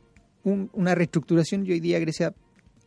[0.43, 2.33] un- una reestructuración y hoy día Grecia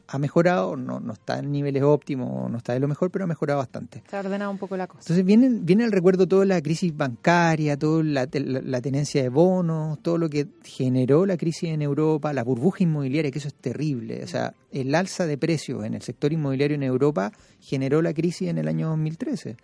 [0.09, 3.29] ha mejorado, no, no está en niveles óptimos, no está de lo mejor, pero ha
[3.29, 4.03] mejorado bastante.
[4.11, 5.01] Se ha ordenado un poco la cosa.
[5.01, 9.31] Entonces viene, viene al recuerdo toda la crisis bancaria, toda la, la, la tenencia de
[9.31, 13.55] bonos, todo lo que generó la crisis en Europa, la burbuja inmobiliaria, que eso es
[13.55, 14.23] terrible.
[14.23, 18.49] O sea, el alza de precios en el sector inmobiliario en Europa generó la crisis
[18.49, 19.57] en el año 2013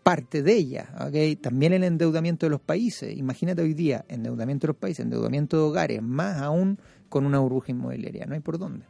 [0.00, 1.36] parte de ella, ¿okay?
[1.36, 3.14] también el endeudamiento de los países.
[3.18, 7.72] Imagínate hoy día, endeudamiento de los países, endeudamiento de hogares, más aún con una burbuja
[7.72, 8.84] inmobiliaria, no hay por dónde.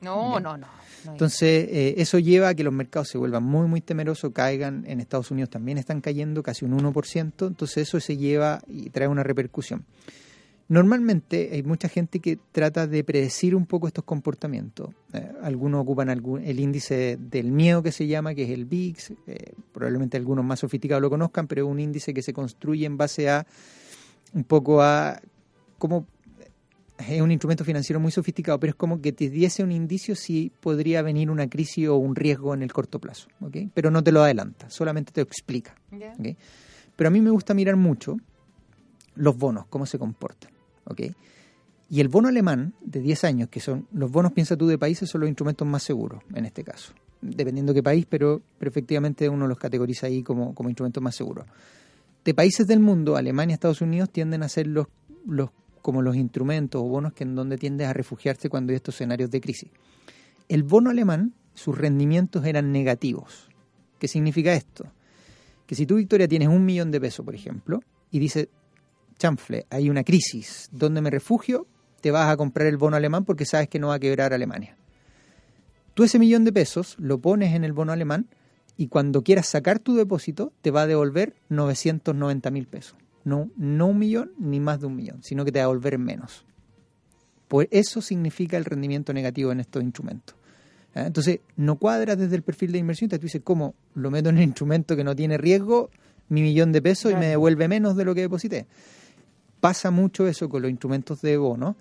[0.00, 0.66] No, no, no,
[1.04, 1.12] no.
[1.12, 4.84] Entonces, eh, eso lleva a que los mercados se vuelvan muy, muy temerosos, caigan.
[4.86, 9.08] En Estados Unidos también están cayendo casi un 1%, entonces eso se lleva y trae
[9.08, 9.84] una repercusión.
[10.68, 14.90] Normalmente hay mucha gente que trata de predecir un poco estos comportamientos.
[15.12, 19.12] Eh, algunos ocupan algún, el índice del miedo que se llama, que es el VIX.
[19.28, 22.96] Eh, probablemente algunos más sofisticados lo conozcan, pero es un índice que se construye en
[22.96, 23.46] base a
[24.34, 25.20] un poco a
[25.78, 26.04] cómo
[26.98, 30.50] es un instrumento financiero muy sofisticado, pero es como que te diese un indicio si
[30.60, 33.70] podría venir una crisis o un riesgo en el corto plazo, ¿okay?
[33.74, 35.74] Pero no te lo adelanta, solamente te lo explica.
[36.18, 36.36] ¿okay?
[36.96, 38.16] Pero a mí me gusta mirar mucho
[39.14, 40.50] los bonos, cómo se comportan,
[40.84, 41.02] ¿ok?
[41.88, 45.08] Y el bono alemán de 10 años, que son los bonos, piensa tú, de países,
[45.08, 46.92] son los instrumentos más seguros en este caso.
[47.20, 51.46] Dependiendo qué país, pero, pero efectivamente uno los categoriza ahí como, como instrumentos más seguros.
[52.24, 54.88] De países del mundo, Alemania Estados Unidos tienden a ser los,
[55.26, 55.50] los
[55.86, 59.30] como los instrumentos o bonos que en donde tiendes a refugiarse cuando hay estos escenarios
[59.30, 59.70] de crisis.
[60.48, 63.48] El bono alemán, sus rendimientos eran negativos.
[64.00, 64.86] ¿Qué significa esto?
[65.64, 68.48] Que si tú, Victoria, tienes un millón de pesos, por ejemplo, y dices,
[69.16, 71.68] chanfle, hay una crisis, ¿dónde me refugio?
[72.00, 74.76] Te vas a comprar el bono alemán porque sabes que no va a quebrar Alemania.
[75.94, 78.26] Tú ese millón de pesos lo pones en el bono alemán
[78.76, 82.98] y cuando quieras sacar tu depósito te va a devolver 990 mil pesos.
[83.26, 85.98] No, no un millón ni más de un millón, sino que te va a devolver
[85.98, 86.44] menos.
[87.48, 90.36] Pues eso significa el rendimiento negativo en estos instrumentos.
[90.94, 91.06] ¿Ah?
[91.06, 93.10] Entonces, no cuadra desde el perfil de inversión.
[93.10, 95.90] Tú dices, ¿cómo lo meto en un instrumento que no tiene riesgo,
[96.28, 98.68] mi millón de pesos, y me devuelve menos de lo que deposité?
[99.58, 101.74] Pasa mucho eso con los instrumentos de bono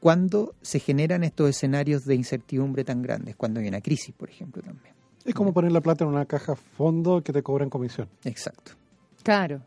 [0.00, 4.60] cuando se generan estos escenarios de incertidumbre tan grandes, cuando hay una crisis, por ejemplo,
[4.60, 4.92] también.
[5.24, 8.08] Es como poner la plata en una caja fondo que te cobran comisión.
[8.24, 8.72] Exacto.
[9.22, 9.62] Claro,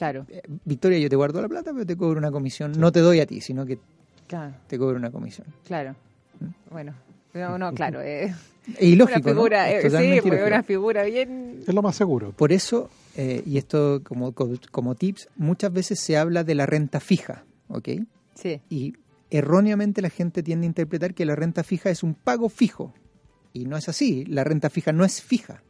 [0.00, 2.72] claro, Eh, Victoria, yo te guardo la plata, pero te cobro una comisión.
[2.78, 3.78] No te doy a ti, sino que
[4.26, 5.46] claro, te cobro una comisión.
[5.66, 5.94] claro.
[6.70, 6.94] Bueno,
[7.34, 8.00] no, no, claro.
[8.00, 8.34] Eh,
[8.76, 10.46] Es ilógico, una figura, eh, sí, totalmente pues, ilógico.
[10.46, 11.60] una figura bien...
[11.66, 12.32] Es lo más seguro.
[12.32, 16.64] Por eso, eh, y esto como, como, como tips, muchas veces se habla de la
[16.66, 17.88] renta fija, ¿ok?
[18.34, 18.94] Sí, Y
[19.30, 22.94] erróneamente la gente tiende a interpretar que la renta fija es un pago fijo.
[23.52, 25.62] Y no es así, la renta fija no es fija.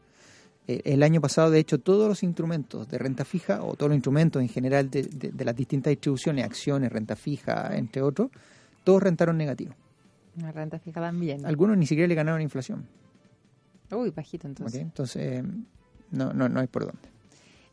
[0.73, 3.97] Eh, El año pasado, de hecho, todos los instrumentos de renta fija, o todos los
[3.97, 8.31] instrumentos en general de, de- de las distintas distribuciones, acciones, renta fija, entre otros,
[8.85, 9.75] todos rentaron negativo.
[10.37, 11.45] una renta fija también.
[11.45, 12.87] Algunos ni siquiera le ganaron inflación.
[13.91, 14.81] Uy, bajito entonces.
[14.81, 15.43] Entonces,
[16.13, 17.09] no, no, no hay por dónde.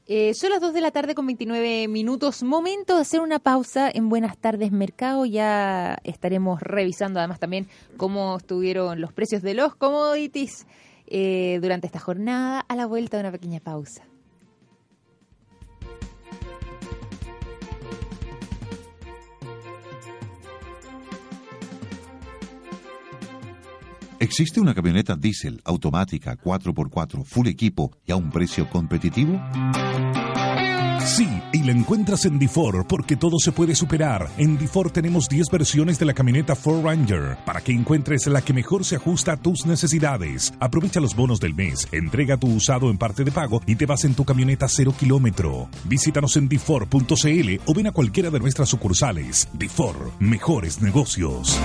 [0.10, 2.41] Eh, son las 2 de la tarde con 29 minutos.
[2.41, 5.25] Momento de hacer una pausa en Buenas tardes Mercado.
[5.25, 10.65] Ya estaremos revisando además también cómo estuvieron los precios de los commodities
[11.08, 14.04] eh, durante esta jornada a la vuelta de una pequeña pausa.
[24.20, 29.39] ¿Existe una camioneta diésel automática 4x4 full equipo y a un precio competitivo?
[31.06, 34.29] Sí, y la encuentras en Difor porque todo se puede superar.
[34.38, 38.53] En Difor tenemos 10 versiones de la camioneta Ford Ranger para que encuentres la que
[38.53, 40.53] mejor se ajusta a tus necesidades.
[40.60, 44.03] Aprovecha los bonos del mes, entrega tu usado en parte de pago y te vas
[44.05, 45.69] en tu camioneta cero kilómetro.
[45.86, 49.47] Visítanos en Difor.cl o ven a cualquiera de nuestras sucursales.
[49.53, 51.57] Difor, mejores negocios.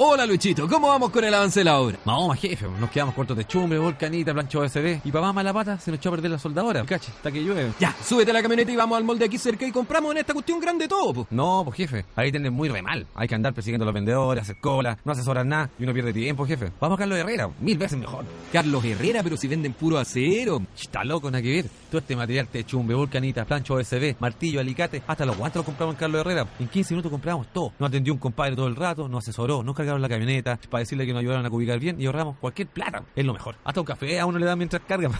[0.00, 1.98] Hola Luchito, ¿cómo vamos con el avance la obra?
[2.04, 5.00] Vamos, jefe, nos quedamos cortos de chumbre, volcanita, plancho OSB.
[5.04, 6.84] Y papá mala pata se nos echó a perder la soldadora.
[6.84, 7.72] Cache, hasta que llueve.
[7.80, 10.34] Ya, súbete a la camioneta y vamos al molde aquí cerca y compramos en esta
[10.34, 11.26] cuestión grande todo.
[11.30, 13.08] No, pues jefe, ahí tienden muy re mal.
[13.12, 16.12] Hay que andar persiguiendo a los vendedores, hacer cola, no asesoran nada y uno pierde
[16.12, 16.70] tiempo, jefe.
[16.80, 18.24] Vamos a Carlos Herrera, mil veces mejor.
[18.52, 20.62] Carlos Herrera, pero si venden puro acero.
[20.80, 21.66] Está loco, nada que ver.
[21.90, 25.96] Todo este material de chumbe, volcanita, plancho OSB, martillo, alicate, hasta los guantes los compramos
[25.96, 26.46] en Carlos Herrera.
[26.60, 27.72] En 15 minutos compramos todo.
[27.80, 31.06] Nos atendió un compadre todo el rato, nos asesoró, nos cargaron la camioneta para decirle
[31.06, 33.04] que nos ayudaron a ubicar bien y ahorramos cualquier plata.
[33.16, 33.56] Es lo mejor.
[33.64, 35.10] Hasta un café a uno le dan mientras carga.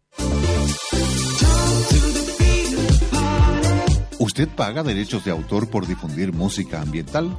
[4.20, 7.34] ¿Usted paga derechos de autor por difundir música ambiental?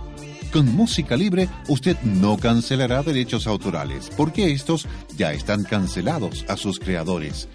[0.51, 4.85] Con música libre, usted no cancelará derechos autorales, porque estos
[5.15, 7.47] ya están cancelados a sus creadores.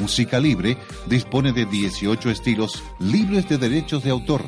[0.00, 4.44] Música Libre dispone de 18 estilos libres de derechos de autor.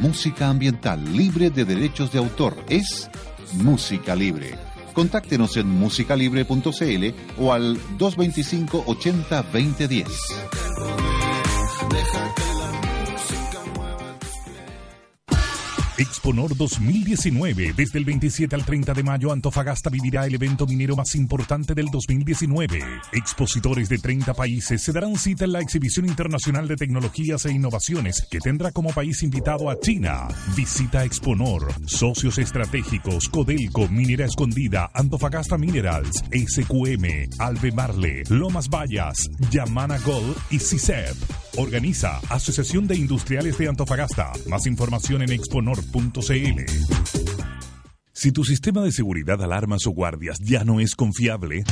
[0.00, 3.10] Música ambiental libre de derechos de autor es
[3.54, 4.56] Música Libre.
[4.92, 7.04] Contáctenos en musicalibre.cl
[7.38, 10.08] o al 225 80 2010.
[15.96, 17.72] Exponor 2019.
[17.76, 21.86] Desde el 27 al 30 de mayo, Antofagasta vivirá el evento minero más importante del
[21.86, 22.80] 2019.
[23.12, 28.26] Expositores de 30 países se darán cita en la exhibición internacional de tecnologías e innovaciones
[28.28, 30.26] que tendrá como país invitado a China.
[30.56, 31.72] Visita Exponor.
[31.86, 41.43] Socios estratégicos, Codelco, Minera Escondida, Antofagasta Minerals, SQM, Albemarle, Lomas Vallas, Yamana Gold y CICEP.
[41.56, 44.32] Organiza Asociación de Industriales de Antofagasta.
[44.48, 46.64] Más información en exponor.cl.
[48.12, 51.64] Si tu sistema de seguridad, alarmas o guardias ya no es confiable,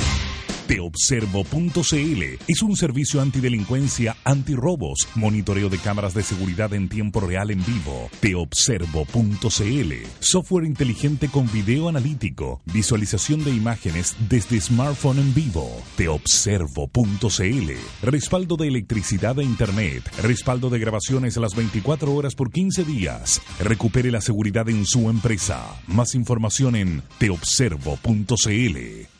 [0.67, 7.63] Teobservo.cl es un servicio antidelincuencia, antirrobos, monitoreo de cámaras de seguridad en tiempo real en
[7.65, 8.09] vivo.
[8.21, 15.69] Teobservo.cl, software inteligente con video analítico, visualización de imágenes desde smartphone en vivo.
[15.97, 17.71] Teobservo.cl,
[18.01, 23.41] respaldo de electricidad e internet, respaldo de grabaciones a las 24 horas por 15 días.
[23.59, 25.75] Recupere la seguridad en su empresa.
[25.87, 29.12] Más información en teobservo.cl.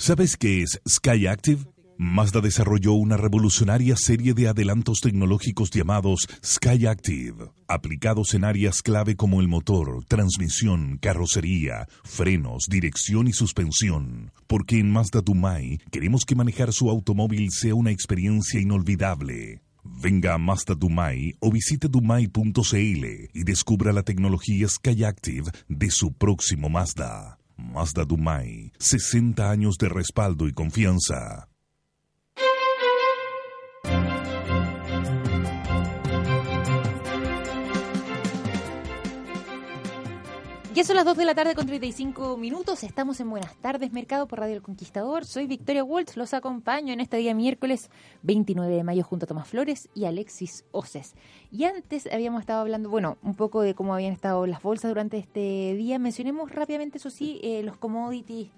[0.00, 1.64] ¿Sabes qué es Sky Active?
[1.98, 9.16] Mazda desarrolló una revolucionaria serie de adelantos tecnológicos llamados Sky Active, aplicados en áreas clave
[9.16, 14.30] como el motor, transmisión, carrocería, frenos, dirección y suspensión.
[14.46, 19.62] Porque en Mazda Dumai queremos que manejar su automóvil sea una experiencia inolvidable.
[19.82, 26.12] Venga a Mazda Dumai o visite dumai.cl y descubra la tecnología Sky Active de su
[26.12, 27.37] próximo Mazda.
[27.58, 31.47] Mazda Dumai, 60 años de respaldo y confianza.
[40.78, 42.84] Ya son las 2 de la tarde con 35 minutos.
[42.84, 45.24] Estamos en Buenas tardes, Mercado por Radio El Conquistador.
[45.24, 46.16] Soy Victoria Waltz.
[46.16, 47.90] Los acompaño en este día miércoles
[48.22, 51.16] 29 de mayo junto a Tomás Flores y Alexis Oces.
[51.50, 55.18] Y antes habíamos estado hablando, bueno, un poco de cómo habían estado las bolsas durante
[55.18, 55.98] este día.
[55.98, 58.48] Mencionemos rápidamente, eso sí, eh, los commodities,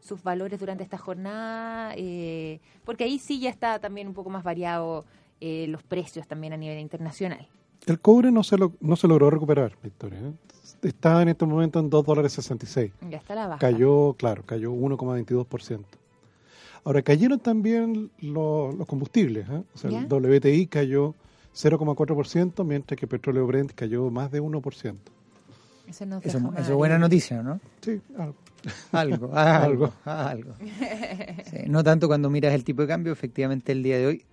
[0.00, 4.42] sus valores durante esta jornada, eh, porque ahí sí ya está también un poco más
[4.42, 5.04] variado
[5.40, 7.46] eh, los precios también a nivel internacional.
[7.86, 10.18] El cobre no se, lo, no se logró recuperar, Victoria.
[10.82, 12.92] Está en este momento en 2 dólares 66.
[13.10, 13.58] Ya está la baja.
[13.58, 15.84] Cayó, claro, cayó 1,22%.
[16.84, 19.48] Ahora, cayeron también los, los combustibles.
[19.48, 19.62] ¿eh?
[19.74, 20.00] O sea, ¿Ya?
[20.00, 21.14] el WTI cayó
[21.54, 24.96] 0,4%, mientras que el petróleo Brent cayó más de 1%.
[25.88, 27.60] Eso, nos Eso, es buena noticia, ¿no?
[27.80, 28.00] Sí,
[28.92, 30.54] Algo, algo, algo.
[30.58, 34.24] Sí, no tanto cuando miras el tipo de cambio, efectivamente el día de hoy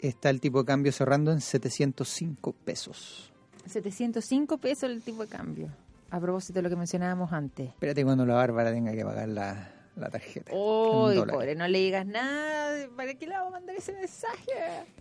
[0.00, 3.32] está el tipo de cambio cerrando en 705 pesos.
[3.66, 5.68] 705 pesos el tipo de cambio.
[6.12, 7.70] A propósito de lo que mencionábamos antes.
[7.70, 10.52] Espérate cuando la Bárbara tenga que pagar la, la tarjeta.
[10.52, 12.86] Uy, pobre, no le digas nada.
[12.94, 14.52] ¿Para qué le vamos a mandar ese mensaje?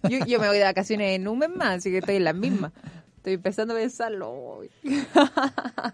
[0.09, 2.35] Yo, yo me voy de vacaciones en un mes más, así que estoy en las
[2.35, 2.71] mismas.
[3.17, 4.61] Estoy empezando a pensarlo.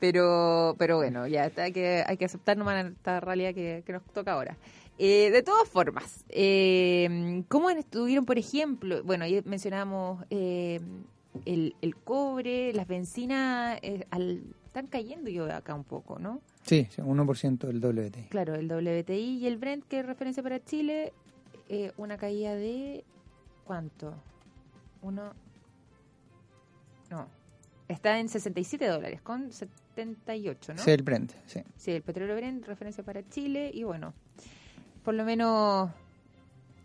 [0.00, 3.92] Pero, pero bueno, ya está, hay que, hay que aceptar nomás esta realidad que, que
[3.92, 4.56] nos toca ahora.
[4.98, 9.02] Eh, de todas formas, eh, ¿cómo estuvieron, por ejemplo?
[9.04, 10.80] Bueno, ya mencionamos eh,
[11.44, 16.40] el, el cobre, las bencinas, eh, al- están cayendo yo acá un poco, ¿no?
[16.64, 18.28] Sí, sí, 1% del WTI.
[18.28, 21.12] Claro, el WTI y el Brent, que es referencia para Chile,
[21.68, 23.04] eh, una caída de...
[23.64, 24.14] ¿Cuánto?
[25.02, 25.32] Uno...
[27.10, 27.26] No.
[27.88, 30.82] Está en 67 dólares, con 78, ¿no?
[30.82, 31.60] Sí, el Brent, sí.
[31.76, 34.14] Sí, el petróleo Brent, referencia para Chile, y bueno,
[35.04, 35.90] por lo menos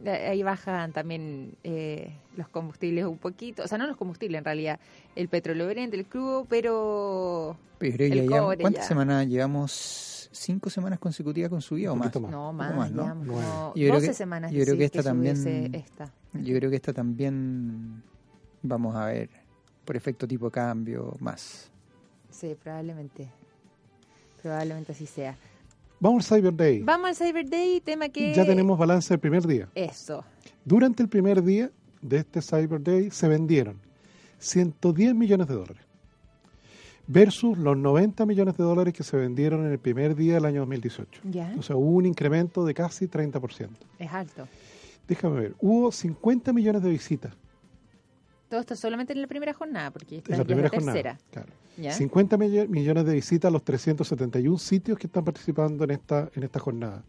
[0.05, 4.79] ahí bajan también eh, los combustibles un poquito, o sea, no los combustibles en realidad,
[5.15, 8.87] el petróleo Brent, el crudo, pero Pero creo que El ya llevamos- cobre ¿Cuántas ya.
[8.87, 10.11] semanas llevamos?
[10.31, 12.13] ¿Cinco semanas consecutivas con subida o más?
[12.13, 13.07] no más, más, ¿no?
[13.07, 16.11] como Yo creo 12 que- semanas yo creo que esta también- esta.
[16.33, 18.03] Yo creo que esta también
[18.61, 19.29] vamos a ver
[19.85, 21.71] por efecto tipo cambio más.
[22.29, 23.29] Sí, probablemente.
[24.41, 25.37] Probablemente así sea.
[25.99, 26.83] Vamos al Cyber Day.
[26.83, 28.33] Vamos al Cyber Day, tema que...
[28.33, 29.69] Ya tenemos balance del primer día.
[29.75, 30.23] Eso.
[30.63, 31.71] Durante el primer día
[32.01, 33.79] de este Cyber Day se vendieron
[34.39, 35.85] 110 millones de dólares
[37.07, 40.61] versus los 90 millones de dólares que se vendieron en el primer día del año
[40.61, 41.21] 2018.
[41.25, 41.53] Ya.
[41.57, 43.69] O sea, hubo un incremento de casi 30%.
[43.99, 44.47] Es alto.
[45.07, 47.33] Déjame ver, hubo 50 millones de visitas
[48.55, 51.17] Todo esto solamente en la primera jornada, porque esta ya la primera es la jornada.
[51.29, 51.51] Claro.
[51.75, 51.91] ¿Ya?
[51.91, 56.43] 50 mill- millones de visitas a los 371 sitios que están participando en esta, en
[56.43, 57.03] esta jornada.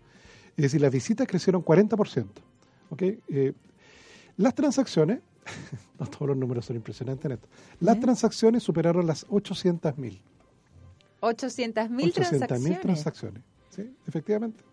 [0.57, 2.27] Es decir, las visitas crecieron 40%.
[2.91, 3.03] ¿ok?
[3.29, 3.53] Eh,
[4.39, 5.21] las transacciones,
[6.01, 7.47] no todos los números son impresionantes en esto,
[7.79, 10.19] las transacciones superaron las 800.000.
[11.21, 12.81] 800 mil 800.000 transacciones.
[12.81, 13.43] transacciones.
[13.71, 13.95] ¿sí?
[14.09, 14.65] Efectivamente.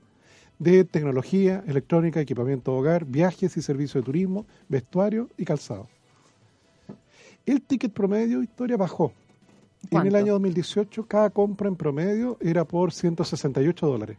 [0.57, 5.87] De tecnología, electrónica, equipamiento de hogar, viajes y servicios de turismo, vestuario y calzado.
[7.45, 9.11] El ticket promedio, Victoria, bajó.
[9.83, 10.07] En ¿Cuánto?
[10.09, 14.17] el año 2018, cada compra en promedio era por 168 dólares,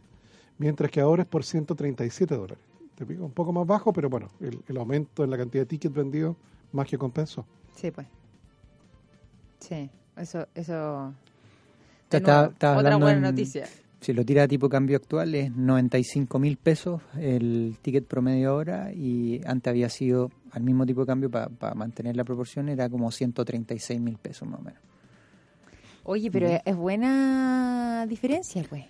[0.59, 2.63] mientras que ahora es por 137 dólares.
[2.95, 5.65] Te pico, un poco más bajo, pero bueno, el, el aumento en la cantidad de
[5.65, 6.35] tickets vendidos
[6.71, 7.45] más que compensó.
[7.75, 8.07] Sí, pues.
[9.59, 10.47] Sí, eso...
[10.53, 11.13] eso...
[12.09, 13.67] Te nuevo, estaba otra hablando buena en- noticia.
[14.01, 18.93] Si lo tira a tipo cambio actual es 95 mil pesos el ticket promedio ahora
[18.93, 23.09] y antes había sido al mismo tipo de cambio para mantener la proporción era como
[23.11, 24.79] 136 mil pesos más o menos.
[26.03, 28.85] Oye, pero es buena diferencia, pues.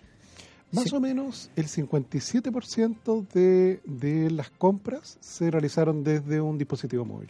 [0.74, 0.96] Más Sí.
[0.96, 7.30] o menos el 57% de, de las compras se realizaron desde un dispositivo móvil.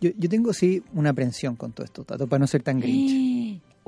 [0.00, 3.10] Yo, yo tengo sí una aprensión con todo esto, Tato, para no ser tan grinch.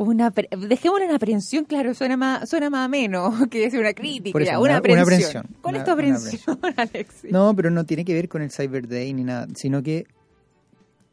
[0.03, 4.33] Una Dejémoslo en aprensión, claro, suena más, suena más ameno que decir una crítica.
[4.33, 5.03] Por eso, una, una- aprensión.
[5.03, 7.31] una aprensión, ¿Cuál es una- tu una aprensión, Alexis?
[7.33, 10.07] No, pero no tiene que ver con el Cyber Day ni nada, sino que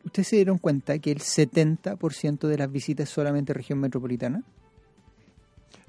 [0.05, 4.43] ustedes se dieron cuenta que el 70% de las visitas es solamente región metropolitana.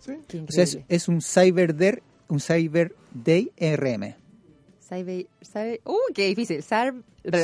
[0.01, 0.13] ¿sí?
[0.49, 4.15] O sea, es, es un Cyber Day, un Cyber Day RM.
[4.89, 6.63] Cyber, cyber- uh, qué difícil.
[6.63, 6.95] Cyber,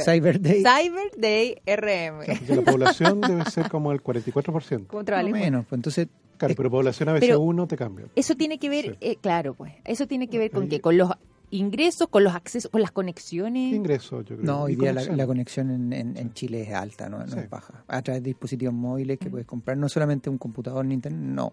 [0.05, 0.63] Cyber Day.
[0.65, 2.25] Cyber Day RM.
[2.39, 4.87] Porque la población debe ser como el 44%.
[4.87, 5.31] ¿Cómo Más trabajas?
[5.31, 8.07] o menos, pues entonces Claro, Eh, pero población a pero- 1 te cambia.
[8.17, 8.97] Eso tiene que ver, Sí.
[9.03, 9.73] eh, claro, pues.
[9.85, 10.81] Eso tiene que ver con qué?
[10.81, 11.11] Con los
[11.51, 13.73] ingresos, con los accesos, con las conexiones.
[13.73, 14.45] Ingreso, yo creo.
[14.45, 15.17] No, hoy Y día la, conexión.
[15.17, 17.39] la conexión en, en- en Chile es alta, no, no Sí.
[17.39, 17.85] es baja.
[17.87, 21.53] A través de dispositivos móviles que puedes comprar, no solamente un computador ni internet, no.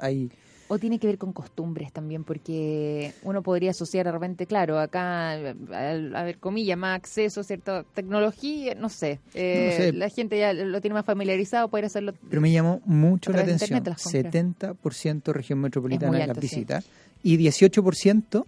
[0.00, 0.28] Hay,
[0.68, 5.30] O tiene que ver con costumbres también, porque uno podría asociar de repente, claro, acá,
[5.32, 9.20] al- a ver, comillas, más acceso a cierta tecnología, no sé.
[9.34, 9.92] Eh, No sé.
[9.92, 12.14] La gente ya lo tiene más familiarizado, poder hacerlo.
[12.28, 13.76] pero me llamó mucho la atención.
[13.78, 14.24] internet las compras.
[14.24, 16.46] 70% región metropolitana de las alto, sí.
[16.48, 16.86] visitas
[17.22, 18.44] y 18%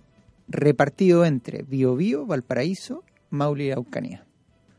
[0.49, 4.25] repartido entre Biobío, Valparaíso, Maule y Araucanía.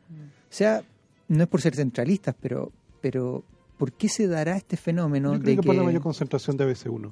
[0.10, 0.14] Mm.
[0.24, 0.82] O sea,
[1.28, 2.72] no es por ser centralistas, pero,
[3.02, 3.44] pero
[3.78, 6.66] ¿por qué se dará este fenómeno Yo creo de que por la mayor concentración de
[6.66, 7.12] ABC1.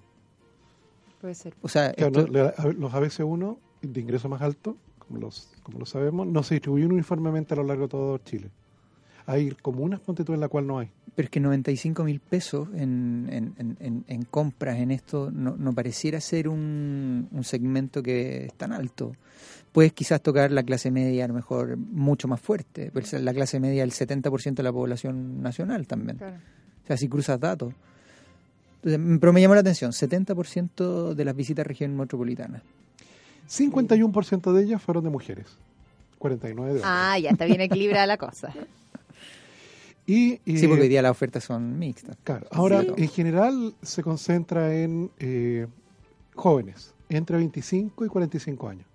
[1.21, 1.53] Puede ser.
[1.61, 6.25] o sea, Claro, esto- los ABC1 de ingreso más alto, como los como lo sabemos,
[6.27, 8.49] no se distribuyen uniformemente a lo largo de todo Chile.
[9.25, 10.89] Hay comunas, ponte tú, en la cual no hay.
[11.15, 15.57] Pero es que 95 mil pesos en, en, en- en- en compras en esto no,
[15.57, 19.11] no pareciera ser un, un segmento que es tan alto.
[19.73, 23.59] Puedes quizás tocar la clase media a lo mejor mucho más fuerte, pero la clase
[23.59, 26.17] media el 70% de la población nacional también.
[26.17, 26.37] Claro.
[26.83, 27.73] O sea, si cruzas datos.
[29.19, 32.61] Pero me llamó la atención, 70% de las visitas a región metropolitana.
[33.49, 35.45] 51% de ellas fueron de mujeres,
[36.19, 36.83] 49 de hombres.
[36.85, 38.53] Ah, ya está bien equilibrada la cosa.
[40.09, 42.15] Y, eh, Sí, porque hoy día las ofertas son mixtas.
[42.23, 42.87] Claro, ahora Sí.
[42.95, 45.67] en general se concentra en eh,
[46.33, 48.85] jóvenes, entre 25 y 45 años.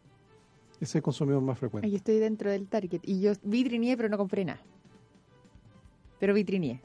[0.76, 1.90] Ese es el consumidor más frecuente.
[1.90, 4.60] Yo estoy dentro del target y yo vitrineé, pero no compré nada.
[6.18, 6.80] Pero vitrineé.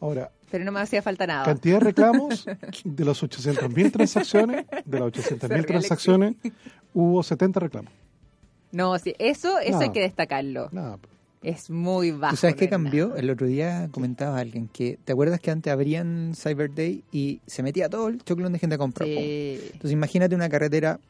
[0.00, 1.44] Ahora, Pero no me hacía falta nada.
[1.44, 2.44] cantidad de reclamos
[2.84, 6.34] de las 800.000 transacciones, de las 800.000 Sorry, transacciones,
[6.94, 7.92] hubo 70 reclamos.
[8.72, 9.80] No, sí, eso, eso No.
[9.80, 10.68] hay que destacarlo.
[10.72, 10.98] Nada,
[11.42, 12.34] Es muy bajo.
[12.34, 13.16] ¿Tú sabes qué no cambió?
[13.16, 17.62] El otro día comentaba alguien que, ¿te acuerdas que antes abrían Cyber Day y se
[17.62, 19.08] metía todo el choclón de gente a comprar?
[19.08, 19.58] Sí.
[19.66, 21.00] Entonces imagínate una carretera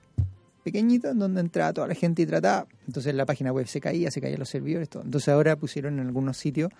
[0.62, 2.66] pequeñita donde entraba toda la gente y trataba.
[2.86, 5.02] Entonces la página web se caía, se caían los servidores, todo.
[5.02, 6.70] Entonces ahora pusieron en algunos sitios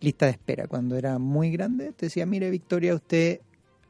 [0.00, 0.66] lista de espera.
[0.66, 3.40] Cuando era muy grande, te decía, mire Victoria, usted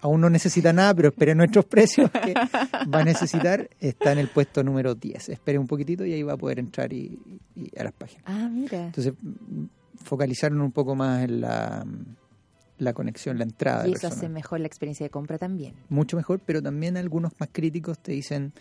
[0.01, 3.69] aún no necesita nada, pero espere nuestros precios que va a necesitar.
[3.81, 5.29] Está en el puesto número 10.
[5.29, 7.19] Espere un poquitito y ahí va a poder entrar y,
[7.55, 8.25] y a las páginas.
[8.27, 8.87] Ah, mira.
[8.87, 9.13] Entonces
[10.05, 11.85] focalizaron un poco más en la,
[12.79, 13.87] la conexión, la entrada.
[13.89, 15.75] Y eso hace mejor la experiencia de compra también.
[15.89, 18.53] Mucho mejor, pero también algunos más críticos te dicen,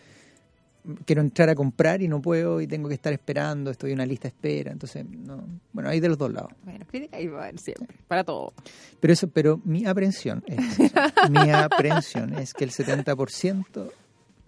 [1.06, 4.06] quiero entrar a comprar y no puedo y tengo que estar esperando, estoy en una
[4.06, 4.72] lista de espera.
[4.72, 6.52] Entonces, no, bueno, hay de los dos lados.
[6.64, 7.96] Bueno, crítica y bueno, siempre.
[8.08, 8.54] Para todo.
[9.00, 10.60] Pero eso, pero mi aprehensión es,
[11.30, 13.92] mi aprehensión es que el 70%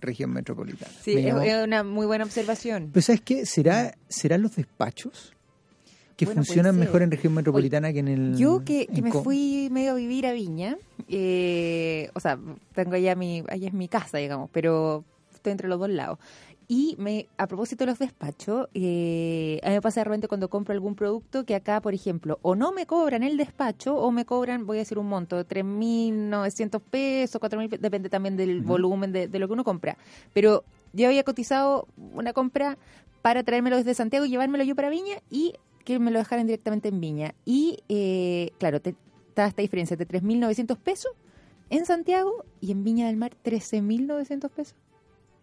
[0.02, 0.92] región metropolitana.
[1.02, 2.90] Sí, Me es, llamó- una muy buena observación.
[2.94, 3.46] Pero ¿sabes qué?
[3.46, 5.34] ¿Será, ¿Serán los despachos
[6.16, 8.38] que Bueno, funcionan mejor en región metropolitana que en el...
[8.38, 10.78] Yo que, me fui medio a vivir a Viña,
[11.08, 12.38] eh, o sea,
[12.74, 15.06] tengo allá mi, allá es mi casa, digamos, pero
[15.40, 16.20] estoy entre los dos lados.
[16.72, 20.52] Y me, a propósito de los despachos, eh, a mí me pasa de repente cuando
[20.52, 24.24] compro algún producto que acá, por ejemplo, o no me cobran el despacho o me
[24.24, 29.28] cobran, voy a decir un monto, 3.900 pesos, 4.000 pesos, depende también del volumen de,
[29.28, 29.98] de lo que uno compra.
[30.32, 30.64] Pero
[30.94, 32.78] yo había cotizado una compra
[33.24, 35.54] para traérmelo desde Santiago y llevármelo yo para Viña y
[35.86, 37.34] que me lo dejaran directamente en Viña.
[37.46, 38.94] Y eh, claro, te,
[39.30, 41.12] está esta diferencia de 3.900 pesos
[41.72, 44.76] en Santiago y en Viña del Mar 13.900 pesos.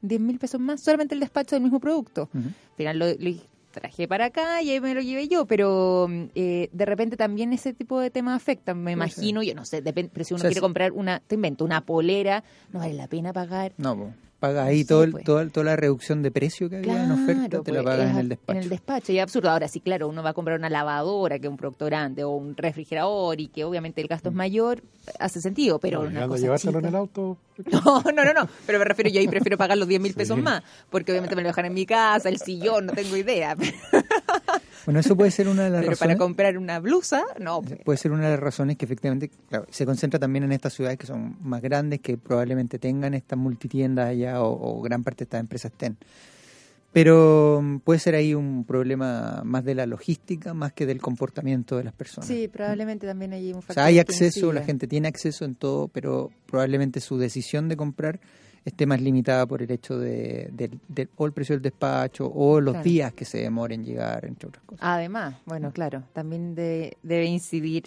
[0.08, 2.28] 10.000 pesos más, solamente el despacho del mismo producto.
[2.34, 2.48] Ujú.
[2.48, 3.36] Al final lo, lo
[3.72, 7.74] traje para acá y ahí me lo llevé yo, pero eh, de repente también ese
[7.74, 10.48] tipo de temas afectan, me imagino, yo no sé, depende, pero si uno O sea,
[10.48, 12.42] quiere comprar una, te invento, una polera,
[12.72, 13.72] no vale la pena pagar.
[13.76, 14.46] No, po.
[14.46, 15.24] paga ahí Sí, todo el- pues.
[15.24, 18.12] toda, toda la reducción de precio que había en oferta, te la pues, pagas es
[18.12, 18.56] en el despacho.
[18.58, 19.50] En el despacho, y es absurdo.
[19.50, 22.56] Ahora sí, claro, uno va a comprar una lavadora, que un producto grande, o un
[22.56, 24.82] refrigerador, y que obviamente el gasto es mayor,
[25.18, 27.38] hace sentido, pero No, una cosa llevártelo chica- en el auto.
[27.72, 30.36] No, no, no, no, pero me refiero, yo ahí prefiero pagar los 10 mil pesos
[30.36, 30.42] Sí.
[30.42, 33.56] más, porque obviamente me lo dejan en mi casa, el sillón, no tengo idea.
[34.84, 36.18] Bueno, eso puede ser una de las Pero para razones.
[36.18, 37.62] comprar una blusa, no.
[37.62, 37.80] pues.
[37.84, 40.98] Puede ser una de las razones que efectivamente claro, se concentra también en estas ciudades
[40.98, 45.24] que son más grandes, que probablemente tengan estas multitiendas allá o, o gran parte de
[45.24, 45.96] estas empresas estén.
[46.92, 51.76] Pero mm, puede ser ahí un problema más de la logística, más que del comportamiento
[51.76, 52.26] de las personas.
[52.26, 53.74] Sí, probablemente también hay un O factor.
[53.74, 58.20] sea, hay acceso, la gente tiene acceso en todo, pero probablemente su decisión de comprar
[58.66, 62.60] esté más limitada por el hecho de, del- del- o el precio del despacho o
[62.60, 62.84] los Claro.
[62.84, 64.84] días que se demoren en llegar, entre otras cosas.
[64.84, 67.84] Además, bueno, claro, también de- debe incidir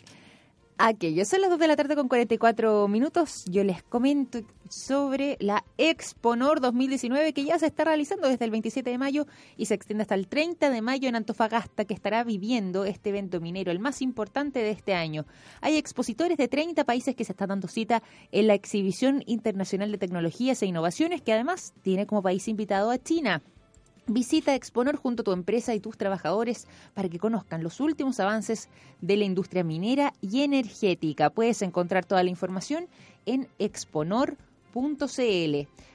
[0.80, 1.26] aquello.
[1.26, 3.44] Son las 2 de la tarde con 44 minutos.
[3.46, 8.90] Yo les comento sobre la Exponor 2019 que ya se está realizando desde el 27
[8.90, 9.28] de mayo
[9.58, 13.42] y se extiende hasta el 30 de mayo en Antofagasta, que estará viviendo este evento
[13.42, 15.26] minero, el más importante de este año.
[15.62, 18.02] Hay expositores de 30 países que se están dando cita
[18.32, 22.98] en la Exhibición Internacional de Tecnologías e Innovaciones, que además tiene como país invitado a
[22.98, 23.44] China.
[24.10, 28.68] Visita Exponor junto a tu empresa y tus trabajadores para que conozcan los últimos avances
[29.02, 31.30] de la industria minera y energética.
[31.30, 32.88] Puedes encontrar toda la información
[33.28, 34.38] en exponor.cl.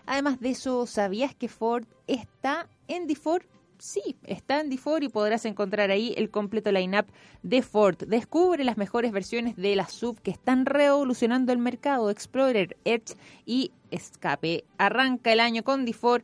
[0.06, 3.42] Además de eso, ¿sabías que Ford está en DeFord?
[3.78, 7.06] Sí, está en DeFord y podrás encontrar ahí el completo line-up
[7.42, 7.96] de Ford.
[8.06, 12.10] Descubre las mejores versiones de la sub que están revolucionando el mercado.
[12.10, 14.64] Explorer, Edge y Escape.
[14.78, 16.22] Arranca el año con DeFord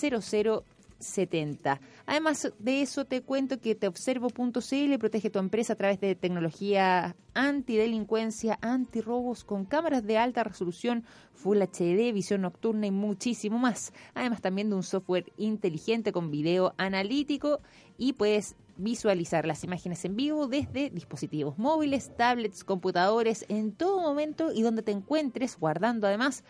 [1.00, 1.80] 70.
[2.06, 8.60] Además de eso, te cuento que teobservo.cl protege tu empresa a través de tecnología antidelincuencia,
[8.62, 13.94] antirrobos con cámaras de alta resolución, Full HD, visión nocturna y muchísimo más.
[14.14, 17.62] Además también de un software inteligente con video analítico
[17.98, 24.52] y puedes visualizar las imágenes en vivo desde dispositivos móviles, tablets, computadores, en todo momento
[24.54, 26.44] y donde te encuentres, guardando además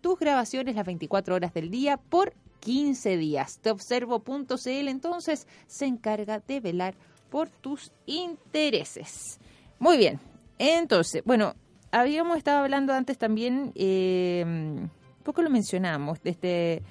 [0.00, 3.58] tus grabaciones las 24 horas del día por 15 días.
[3.60, 6.94] Teobservo.cl entonces se encarga de velar
[7.30, 9.38] por tus intereses.
[9.78, 10.20] Muy bien,
[10.58, 11.54] entonces, bueno,
[11.90, 14.90] habíamos estado hablando antes también, un
[15.22, 16.82] poco lo mencionamos, de este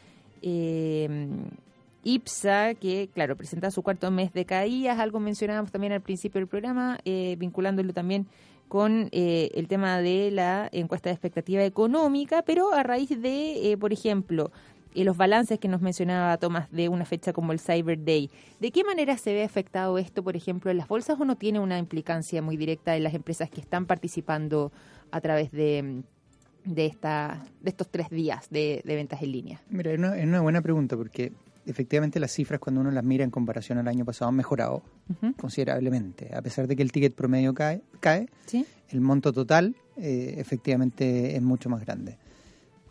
[0.41, 1.29] eh,
[2.05, 6.47] IPSA, que claro, presenta su cuarto mes de caídas, algo mencionábamos también al principio del
[6.47, 8.27] programa, eh, vinculándolo también
[8.67, 13.77] con eh, el tema de la encuesta de expectativa económica, pero a raíz de, eh,
[13.77, 14.51] por ejemplo,
[14.95, 18.29] eh, los balances que nos mencionaba Tomás de una fecha como el Cyber Day.
[18.59, 21.59] ¿De qué manera se ve afectado esto, por ejemplo, en las bolsas o no tiene
[21.59, 24.71] una implicancia muy directa en las empresas que están participando
[25.11, 26.03] a través de,
[26.63, 29.61] de, esta, de estos tres días de, de ventas en línea?
[29.69, 31.31] Mira, es una, es una buena pregunta porque
[31.65, 34.83] efectivamente las cifras cuando uno las mira en comparación al año pasado han mejorado
[35.37, 36.33] considerablemente.
[36.35, 38.65] A pesar de que el ticket promedio cae, cae ¿Sí?
[38.89, 42.17] el monto total eh, efectivamente es mucho más grande.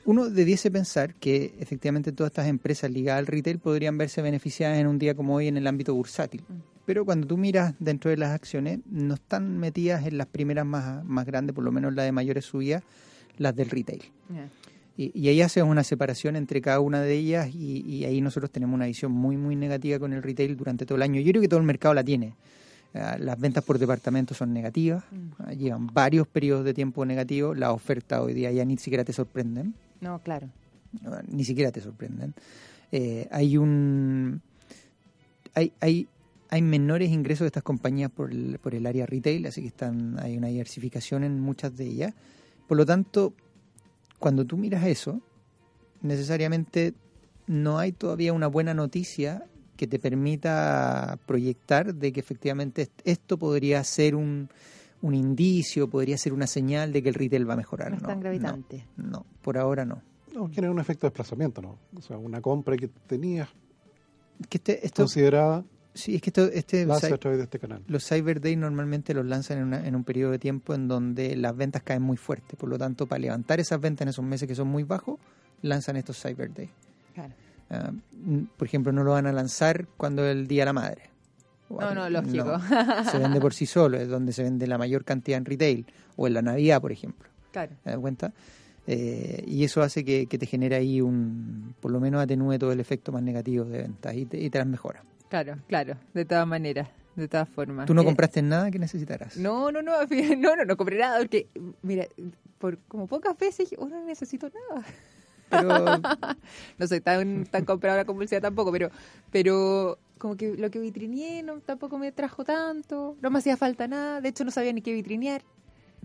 [0.07, 4.87] Uno debiese pensar que efectivamente todas estas empresas ligadas al retail podrían verse beneficiadas en
[4.87, 6.45] un día como hoy en el ámbito bursátil.
[6.85, 11.03] Pero cuando tú miras dentro de las acciones, no están metidas en las primeras más,
[11.05, 12.83] más grandes, por lo menos la de mayores subidas,
[13.39, 14.03] las del retail.
[14.97, 18.51] Y, y ahí haces una separación entre cada una de ellas y, y ahí nosotros
[18.51, 21.21] tenemos una visión muy, muy negativa con el retail durante todo el año.
[21.21, 22.35] Yo creo que todo el mercado la tiene.
[22.95, 25.03] Ah, Las ventas por departamento son negativas,
[25.41, 29.13] ah, llevan varios periodos de tiempo negativos, las ofertas hoy día ya ni siquiera te
[29.13, 29.75] sorprenden,
[30.05, 30.49] No, claro.
[31.29, 32.35] ni siquiera te sorprenden.
[32.93, 34.41] Eh, hay un
[35.55, 36.07] hay, hay,
[36.51, 40.19] hay menores ingresos de estas compañías por el, por el área retail, así que están
[40.21, 42.15] hay una diversificación en muchas de ellas.
[42.69, 43.33] Por lo tanto,
[44.19, 45.21] cuando tú miras eso,
[46.03, 46.95] necesariamente
[47.47, 49.45] no hay todavía una buena noticia
[49.77, 54.49] que te permita proyectar de que efectivamente est- esto podría ser un,
[55.05, 57.91] un indicio, podría ser una señal de que el retail va a mejorar.
[57.91, 58.87] No es tan gravitante.
[58.97, 60.01] No, no, por ahora no.
[60.35, 61.79] No, genera un efecto de desplazamiento, ¿no?
[61.97, 63.49] O sea, una compra que tenías
[64.49, 67.45] Que este, esto, considerada sí, es que esto, este la hace cy- a través de
[67.45, 67.83] este canal.
[67.87, 71.37] los Cyber Days normalmente los lanzan en, una- en un periodo de tiempo en donde
[71.37, 72.57] las ventas caen muy fuerte.
[72.57, 75.21] Por lo tanto, para levantar esas ventas en esos meses que son muy bajos,
[75.63, 76.71] lanzan estos Cyber Days.
[77.15, 77.35] Claro.
[77.71, 77.93] Ah,
[78.57, 81.11] por ejemplo, no lo van a lanzar cuando es el Día de la Madre.
[81.71, 82.59] No, no, lógico.
[83.11, 85.87] se vende por sí solo, es donde se vende la mayor cantidad en retail.
[86.17, 87.29] O en la Navidad, por ejemplo.
[87.53, 87.73] Claro.
[87.83, 88.33] ¿Te das cuenta?
[88.87, 92.71] Eh, y eso hace que, que te genere ahí un, por lo menos atenúe todo
[92.73, 95.03] el efecto más negativo de ventas y te, y te las mejora.
[95.31, 97.87] Claro, claro, de todas maneras, de todas formas.
[97.87, 99.37] Tú no Eh, compraste nada que necesitaras.
[99.39, 99.93] No, no, no,
[100.39, 101.49] no, no, no compré nada porque,
[101.83, 102.07] mira,
[102.59, 104.85] por como pocas veces dije, oh, no necesito nada.
[105.49, 106.01] Pero
[106.79, 108.91] No soy tan, tan compradora compulsiva tampoco, pero,
[109.31, 113.87] pero como que lo que vitrineé no, tampoco me trajo tanto, no me hacía falta
[113.87, 115.43] nada, de hecho no sabía ni qué vitrinear.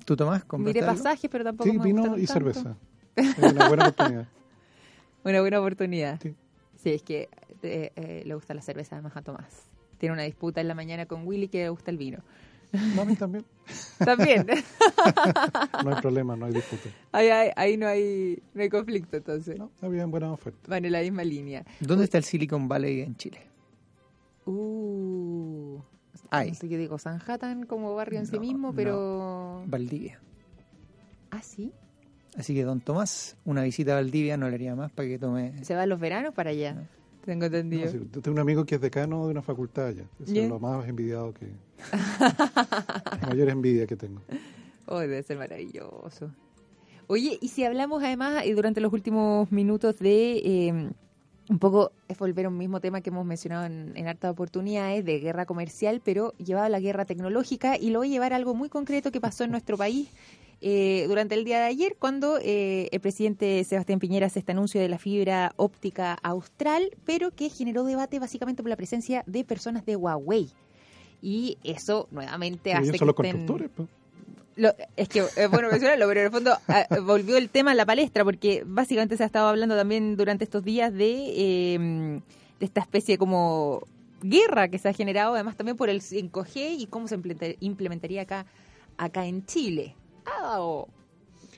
[0.03, 0.91] tú tomás, Miré algo?
[0.91, 2.33] pasajes, pero tampoco Sí, me vino y tanto.
[2.33, 2.75] cerveza.
[3.15, 4.27] Es una buena oportunidad.
[5.23, 6.19] Una buena oportunidad.
[6.21, 6.35] Sí.
[6.83, 7.29] Sí, es que
[7.63, 9.69] eh, eh, le gusta la cerveza además a Tomás.
[9.99, 12.19] Tiene una disputa en la mañana con Willy que le gusta el vino.
[12.73, 13.45] Mí también.
[13.99, 14.45] También.
[15.83, 16.89] No hay problema, no hay disputa.
[17.13, 19.57] ahí, ahí, ahí no hay no hay conflicto entonces.
[19.57, 20.59] No, había buena oferta.
[20.67, 21.63] Van en la misma línea.
[21.79, 23.48] ¿Dónde está el Silicon Valley en Chile?
[24.49, 25.81] Uh.
[26.31, 26.49] Ay.
[26.49, 28.75] No sé qué digo, Sanhattan como barrio en sí mismo, no.
[28.75, 29.63] pero...
[29.67, 30.19] Valdivia.
[31.31, 31.71] Ah, sí.
[32.37, 35.63] Así que, don Tomás, una visita a Valdivia no le haría más para que tome...
[35.63, 36.87] Se va los veranos para allá.
[37.25, 37.85] Tengo entendido.
[37.85, 40.05] No, sí, yo tengo un amigo que es decano de una facultad allá.
[40.23, 41.47] Eso es lo más envidiado que...
[42.19, 44.21] la mayor envidia que tengo.
[44.85, 46.31] Oh, debe ser maravilloso.
[47.07, 50.91] Oye, y si hablamos además eh, durante los últimos minutos de eh,
[51.49, 55.03] un poco, es volver a un mismo tema que hemos mencionado en, en hartas oportunidades
[55.03, 58.35] de guerra comercial, pero llevado a la guerra tecnológica y lo voy a llevar a
[58.35, 60.09] algo muy concreto que pasó en nuestro país
[60.61, 64.79] eh, durante el día de ayer, cuando eh, el presidente Sebastián Piñera hace este anuncio
[64.79, 69.85] de la fibra óptica austral, pero que generó debate básicamente por la presencia de personas
[69.85, 70.49] de Huawei.
[71.21, 73.69] Y eso nuevamente hace que son los estén- constructores.
[73.75, 73.89] pues.
[74.59, 77.75] Lo- es que es bueno mencionarlo, pero en el fondo ah, volvió el tema a
[77.75, 82.21] la palestra, porque básicamente se ha estado hablando también durante estos días de eh,
[82.59, 83.81] esta especie como
[84.21, 88.21] guerra que se ha generado, además también por el 5G y cómo se implementa- implementaría
[88.23, 88.45] acá,
[88.97, 89.95] acá en Chile.
[90.25, 90.87] Ha dado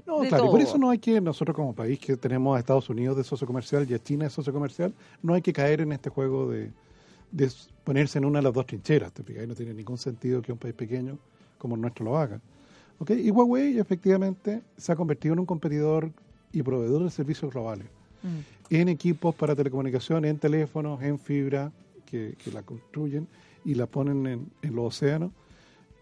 [0.06, 2.60] No, de claro, y por eso no hay que, nosotros como país que tenemos a
[2.60, 4.93] Estados Unidos de socio comercial y a China de socio comercial,
[5.24, 6.72] no hay que caer en este juego de,
[7.32, 7.49] de
[7.84, 9.47] ponerse en una de las dos trincheras, ¿te fijas?
[9.47, 11.18] No tiene ningún sentido que un país pequeño
[11.58, 12.39] como el nuestro lo haga.
[13.02, 13.10] ¿Ok?
[13.12, 16.12] Y Huawei efectivamente se ha convertido en un competidor
[16.54, 17.88] y proveedor de servicios globales
[18.24, 18.76] Mm.
[18.76, 21.72] en equipos para telecomunicación, en teléfonos, en fibra,
[22.06, 23.28] que, que la construyen
[23.66, 25.32] y la ponen en, en los océanos.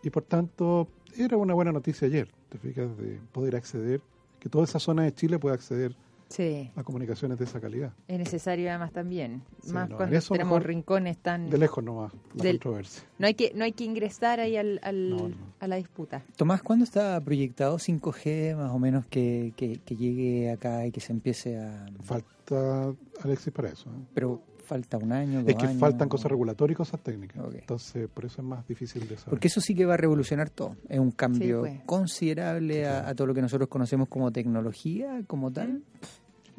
[0.03, 4.01] Y por tanto, era una buena noticia ayer, te fijas, de poder acceder,
[4.41, 5.95] que toda esa zona de Chile pueda acceder
[6.29, 7.91] Sí, a comunicaciones de esa calidad.
[8.07, 9.41] es necesario además también.
[9.63, 11.49] Sí, más no, cuando eso tenemos mejor rincones tan...
[11.49, 13.03] De lejos nomás, la Del- controversia.
[13.17, 15.35] No hay que no hay que ingresar ahí al, al- No, no.
[15.59, 16.23] a la disputa.
[16.35, 20.99] Tomás, ¿cuándo está proyectado 5G más o menos que, que, que llegue acá y que
[21.01, 21.87] se empiece a...
[22.03, 23.89] Falta, Alexis, para eso.
[23.89, 24.05] ¿eh?
[24.13, 27.43] Pero falta un año, dos Es que años, faltan o- cosas regulatorias y cosas técnicas.
[27.43, 27.55] Ok.
[27.55, 29.29] Entonces, por eso es más difícil de saber.
[29.31, 30.75] Porque eso sí que va a revolucionar todo.
[30.87, 31.81] Es un cambio pues.
[31.87, 35.81] considerable a, a todo lo que nosotros conocemos como tecnología, como tal.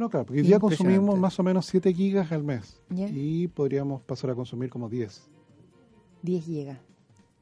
[0.01, 0.97] No, claro, porque hoy día Impresionante.
[0.97, 2.81] consumimos más o menos 7 gigas al mes.
[2.89, 3.07] Ya.
[3.09, 5.29] Y podríamos pasar a consumir como 10.
[6.23, 6.81] 10 llega.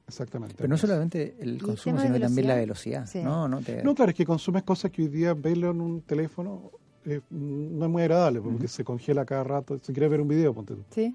[0.09, 0.57] Exactamente.
[0.57, 3.07] Pero no solamente el consumo, sino también la velocidad?
[3.07, 3.23] Sí.
[3.23, 6.01] No, no, te- No, claro, es que consumes cosas que hoy día verlo en un
[6.01, 6.73] teléfono
[7.05, 9.79] eh, no es muy agradable, porque se congela cada rato.
[9.79, 11.15] Si quieres ver un video, ponte tú, ¿Sí?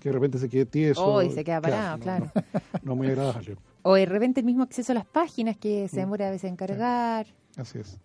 [0.00, 1.04] que de repente se quede tieso.
[1.06, 2.32] Oh, y se queda parado, no, claro.
[2.34, 2.42] No,
[2.82, 3.56] no es muy agradable.
[3.82, 6.00] O de repente el mismo acceso a las páginas que se Mm.
[6.00, 7.26] demora a veces en cargar,
[7.56, 7.98] Así es.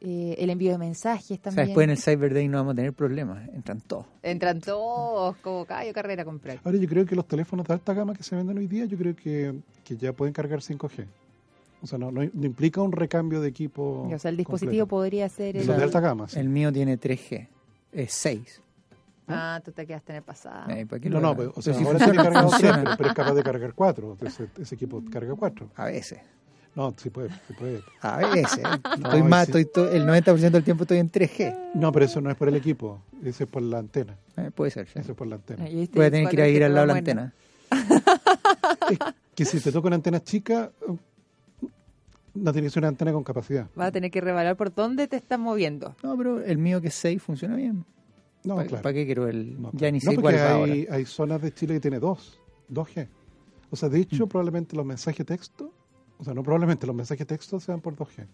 [0.00, 1.66] Eh, el envío de mensajes O sea, también.
[1.68, 4.06] después en el Cyber Day no vamos a tener problemas, entran todos.
[4.22, 6.60] Entran todos como caballo carrera a comprar.
[6.64, 8.98] Ahora yo creo que los teléfonos de alta gama que se venden hoy día, yo
[8.98, 11.06] creo que, que ya pueden cargar 5G.
[11.82, 14.08] O sea, no, no, no implica un recambio de equipo.
[14.12, 14.88] o sea, el dispositivo completo.
[14.88, 15.66] podría ser el...
[15.66, 16.38] los de alta gama, sí.
[16.38, 17.48] El mío tiene 3G,
[17.92, 18.62] es 6.
[19.28, 20.70] Ah, tú te quedaste en el pasado.
[20.70, 22.60] Eh, ¿para qué No, no, pero, o sea, pero si ahora funciona, tiene cargado tres,
[22.60, 22.82] funciona.
[22.84, 24.16] pero, pero es capaz de cargar 4.
[24.20, 25.70] Ese, ese equipo carga 4.
[25.74, 26.20] A veces.
[26.76, 27.82] No, sí puede, sí puede.
[28.02, 28.60] A veces.
[29.00, 29.50] No, estoy más, sí.
[29.58, 31.70] estoy to- el 90% del tiempo estoy en 3G.
[31.74, 34.16] No, pero eso no es por el equipo, eso es por la antena.
[34.36, 34.86] Eh, puede ser.
[34.86, 34.98] sí.
[34.98, 35.64] Eso es por la antena.
[35.64, 37.32] Viste, Voy a tener que ir a 4G vivir al lado de la antena.
[39.34, 40.70] Que si te toca una antena chica,
[42.34, 43.68] no tiene que ser una antena con capacidad.
[43.74, 45.94] Vas a tener que revaluar por dónde te estás moviendo.
[46.02, 47.84] No, pero el mío que es 6 funciona bien.
[48.44, 48.92] No, ¿Para, claro.
[48.94, 49.60] qué quiero el...?
[49.60, 52.38] No, ya ni No, sé porque cuál hay, hay zonas de Chile que tiene 2,
[52.72, 53.08] 2G.
[53.70, 55.70] O sea, de hecho, probablemente los mensajes de texto,
[56.18, 58.26] o sea, no probablemente los mensajes de texto sean por 2G.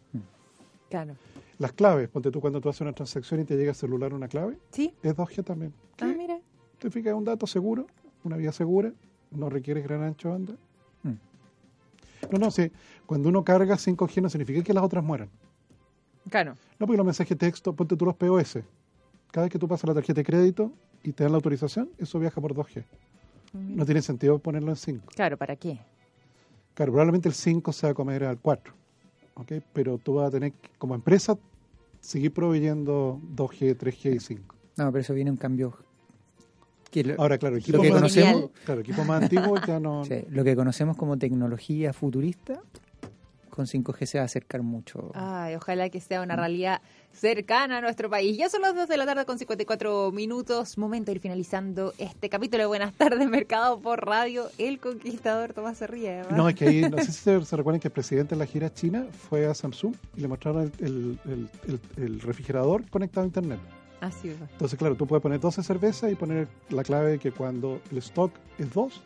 [0.89, 1.17] Claro.
[1.59, 4.29] Las claves, ponte tú cuando tú haces una transacción y te llega al celular una
[4.29, 4.95] clave, ¿Sí?
[5.03, 5.73] es 2G también.
[6.01, 6.39] Ah, mira.
[6.79, 7.87] Te fijas, un dato seguro,
[8.25, 8.93] una vía segura,
[9.31, 10.53] no requiere gran ancho de banda.
[11.03, 11.13] Mm.
[12.31, 12.71] No, no, sí.
[13.07, 15.29] Cuando uno carga 5G no significa que las otras mueran.
[16.29, 16.57] Claro.
[16.79, 18.59] No, porque los mensajes de texto, ponte tú los POS.
[19.31, 20.73] Cada vez que tú pasas la tarjeta de crédito
[21.03, 22.85] y te dan la autorización, eso viaja por 2G.
[23.55, 25.07] No tiene sentido ponerlo en 5.
[25.15, 25.79] Claro, ¿para qué?
[26.75, 28.73] Claro, probablemente el 5 se va a comer al 4.
[29.35, 29.53] ¿ok?
[29.73, 31.37] Pero tú vas a tener, que, como empresa,
[32.01, 34.55] seguir proveyendo 2G, 3G y 5.
[34.77, 35.77] No, pero eso viene un cambio...
[36.91, 40.05] Que lo, Ahora, claro, equipos que más, conocemos- claro, equipos más antiguos ya no...
[40.09, 42.61] sí, lo que conocemos como tecnología futurista,
[43.53, 45.11] con 5G se va a acercar mucho.
[45.15, 46.81] Ay, ojalá que sea una realidad
[47.13, 48.37] cercana a nuestro país.
[48.39, 50.79] Ya son las 2 de la tarde con 54 minutos.
[50.79, 54.47] Momento de ir finalizando este capítulo de Buenas tardes, Mercado por Radio.
[54.59, 56.31] El conquistador Tomás ¿verdad?
[56.31, 58.47] No, es que ahí, no sé si se, se recuerdan que el presidente en la
[58.47, 61.49] gira china fue a Samsung y le mostraron el, el- el-
[61.99, 63.61] el- el refrigerador conectado a internet.
[64.01, 64.37] Así es.
[64.41, 68.33] Entonces, claro, tú puedes poner 12 cervezas y poner la clave que cuando el stock
[68.59, 69.01] es 2,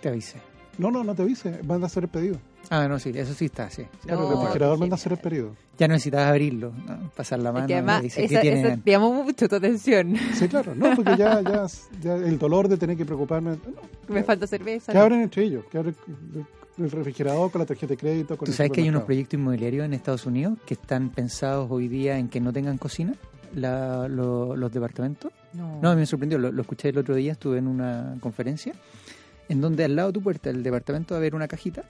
[0.00, 0.38] Te avisé.
[0.78, 2.38] no, no, no te avise, manda a hacer el pedido.
[2.68, 3.84] Ah, no, sí, eso sí está, sí.
[4.04, 5.56] Claro, No, el refrigerador qué manda a hacer el pedido.
[5.78, 7.10] Ya no necesitas abrirlo, ¿no?
[7.16, 8.80] pasar la mano Es que y además, dice, esa, ¿qué esa tienen?
[8.82, 10.14] te llamó mucho tu atención.
[10.34, 11.66] Sí, claro, no, porque ya, ya,
[12.00, 13.52] ya el dolor de tener que preocuparme.
[14.08, 14.92] no, Me falta cerveza.
[14.92, 15.96] que abren entre ellos, que abren
[16.78, 18.36] el- refrigerador con la tarjeta de crédito.
[18.38, 21.66] Con ¿Tú el sabes que hay unos proyectos inmobiliarios en Estados Unidos que están pensados
[21.70, 23.14] hoy día en que no tengan cocina?
[23.54, 25.32] La- lo- los departamentos.
[25.52, 25.78] No.
[25.82, 28.72] No, me sorprendió, lo, lo escuché el otro día, estuve en una conferencia,
[29.48, 31.82] en donde al lado de tu puerta del departamento va a haber una cajita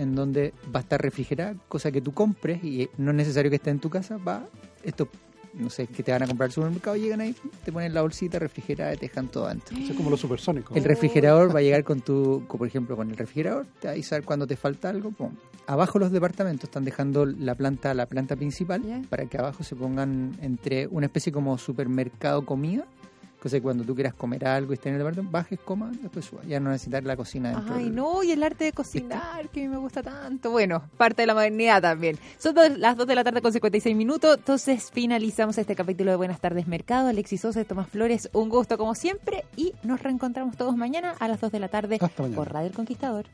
[0.00, 3.56] en donde va a estar refrigerada, cosa que tú compres y no es necesario que
[3.56, 4.46] esté en tu casa, va,
[4.82, 5.08] esto,
[5.54, 7.34] no sé, que te van a comprar al supermercado, llegan ahí,
[7.64, 9.76] te ponen la bolsita refrigerada y te dejan todo adentro.
[9.76, 10.74] Eso es como los supersónicos.
[10.76, 13.90] El refrigerador va a llegar con tu, con, por ejemplo, con el refrigerador, te va
[13.90, 15.10] a avisar cuando te falta algo.
[15.10, 15.34] pum.
[15.66, 20.36] Abajo los departamentos están dejando la planta, la planta principal, para que abajo se pongan
[20.40, 22.86] entre una especie como supermercado comida
[23.42, 26.26] Cosa que cuando tú quieras comer algo y estés en el departamento, bajes, coma, después
[26.26, 26.42] suba.
[26.46, 27.74] Ya no necesitar la cocina dentro.
[27.74, 30.50] Ay, del- no, y el arte de cocinar, que a mí me gusta tanto.
[30.50, 32.18] Bueno, parte de la modernidad también.
[32.38, 36.18] Son dos- las 2 de la tarde con 56 minutos, entonces finalizamos este capítulo de
[36.18, 37.08] Buenas tardes Mercado.
[37.08, 41.40] Alexis Sosa, Tomás Flores, un gusto como siempre y nos reencontramos todos mañana a las
[41.40, 41.98] 2 de la tarde
[42.34, 43.24] por Radio El Conquistador.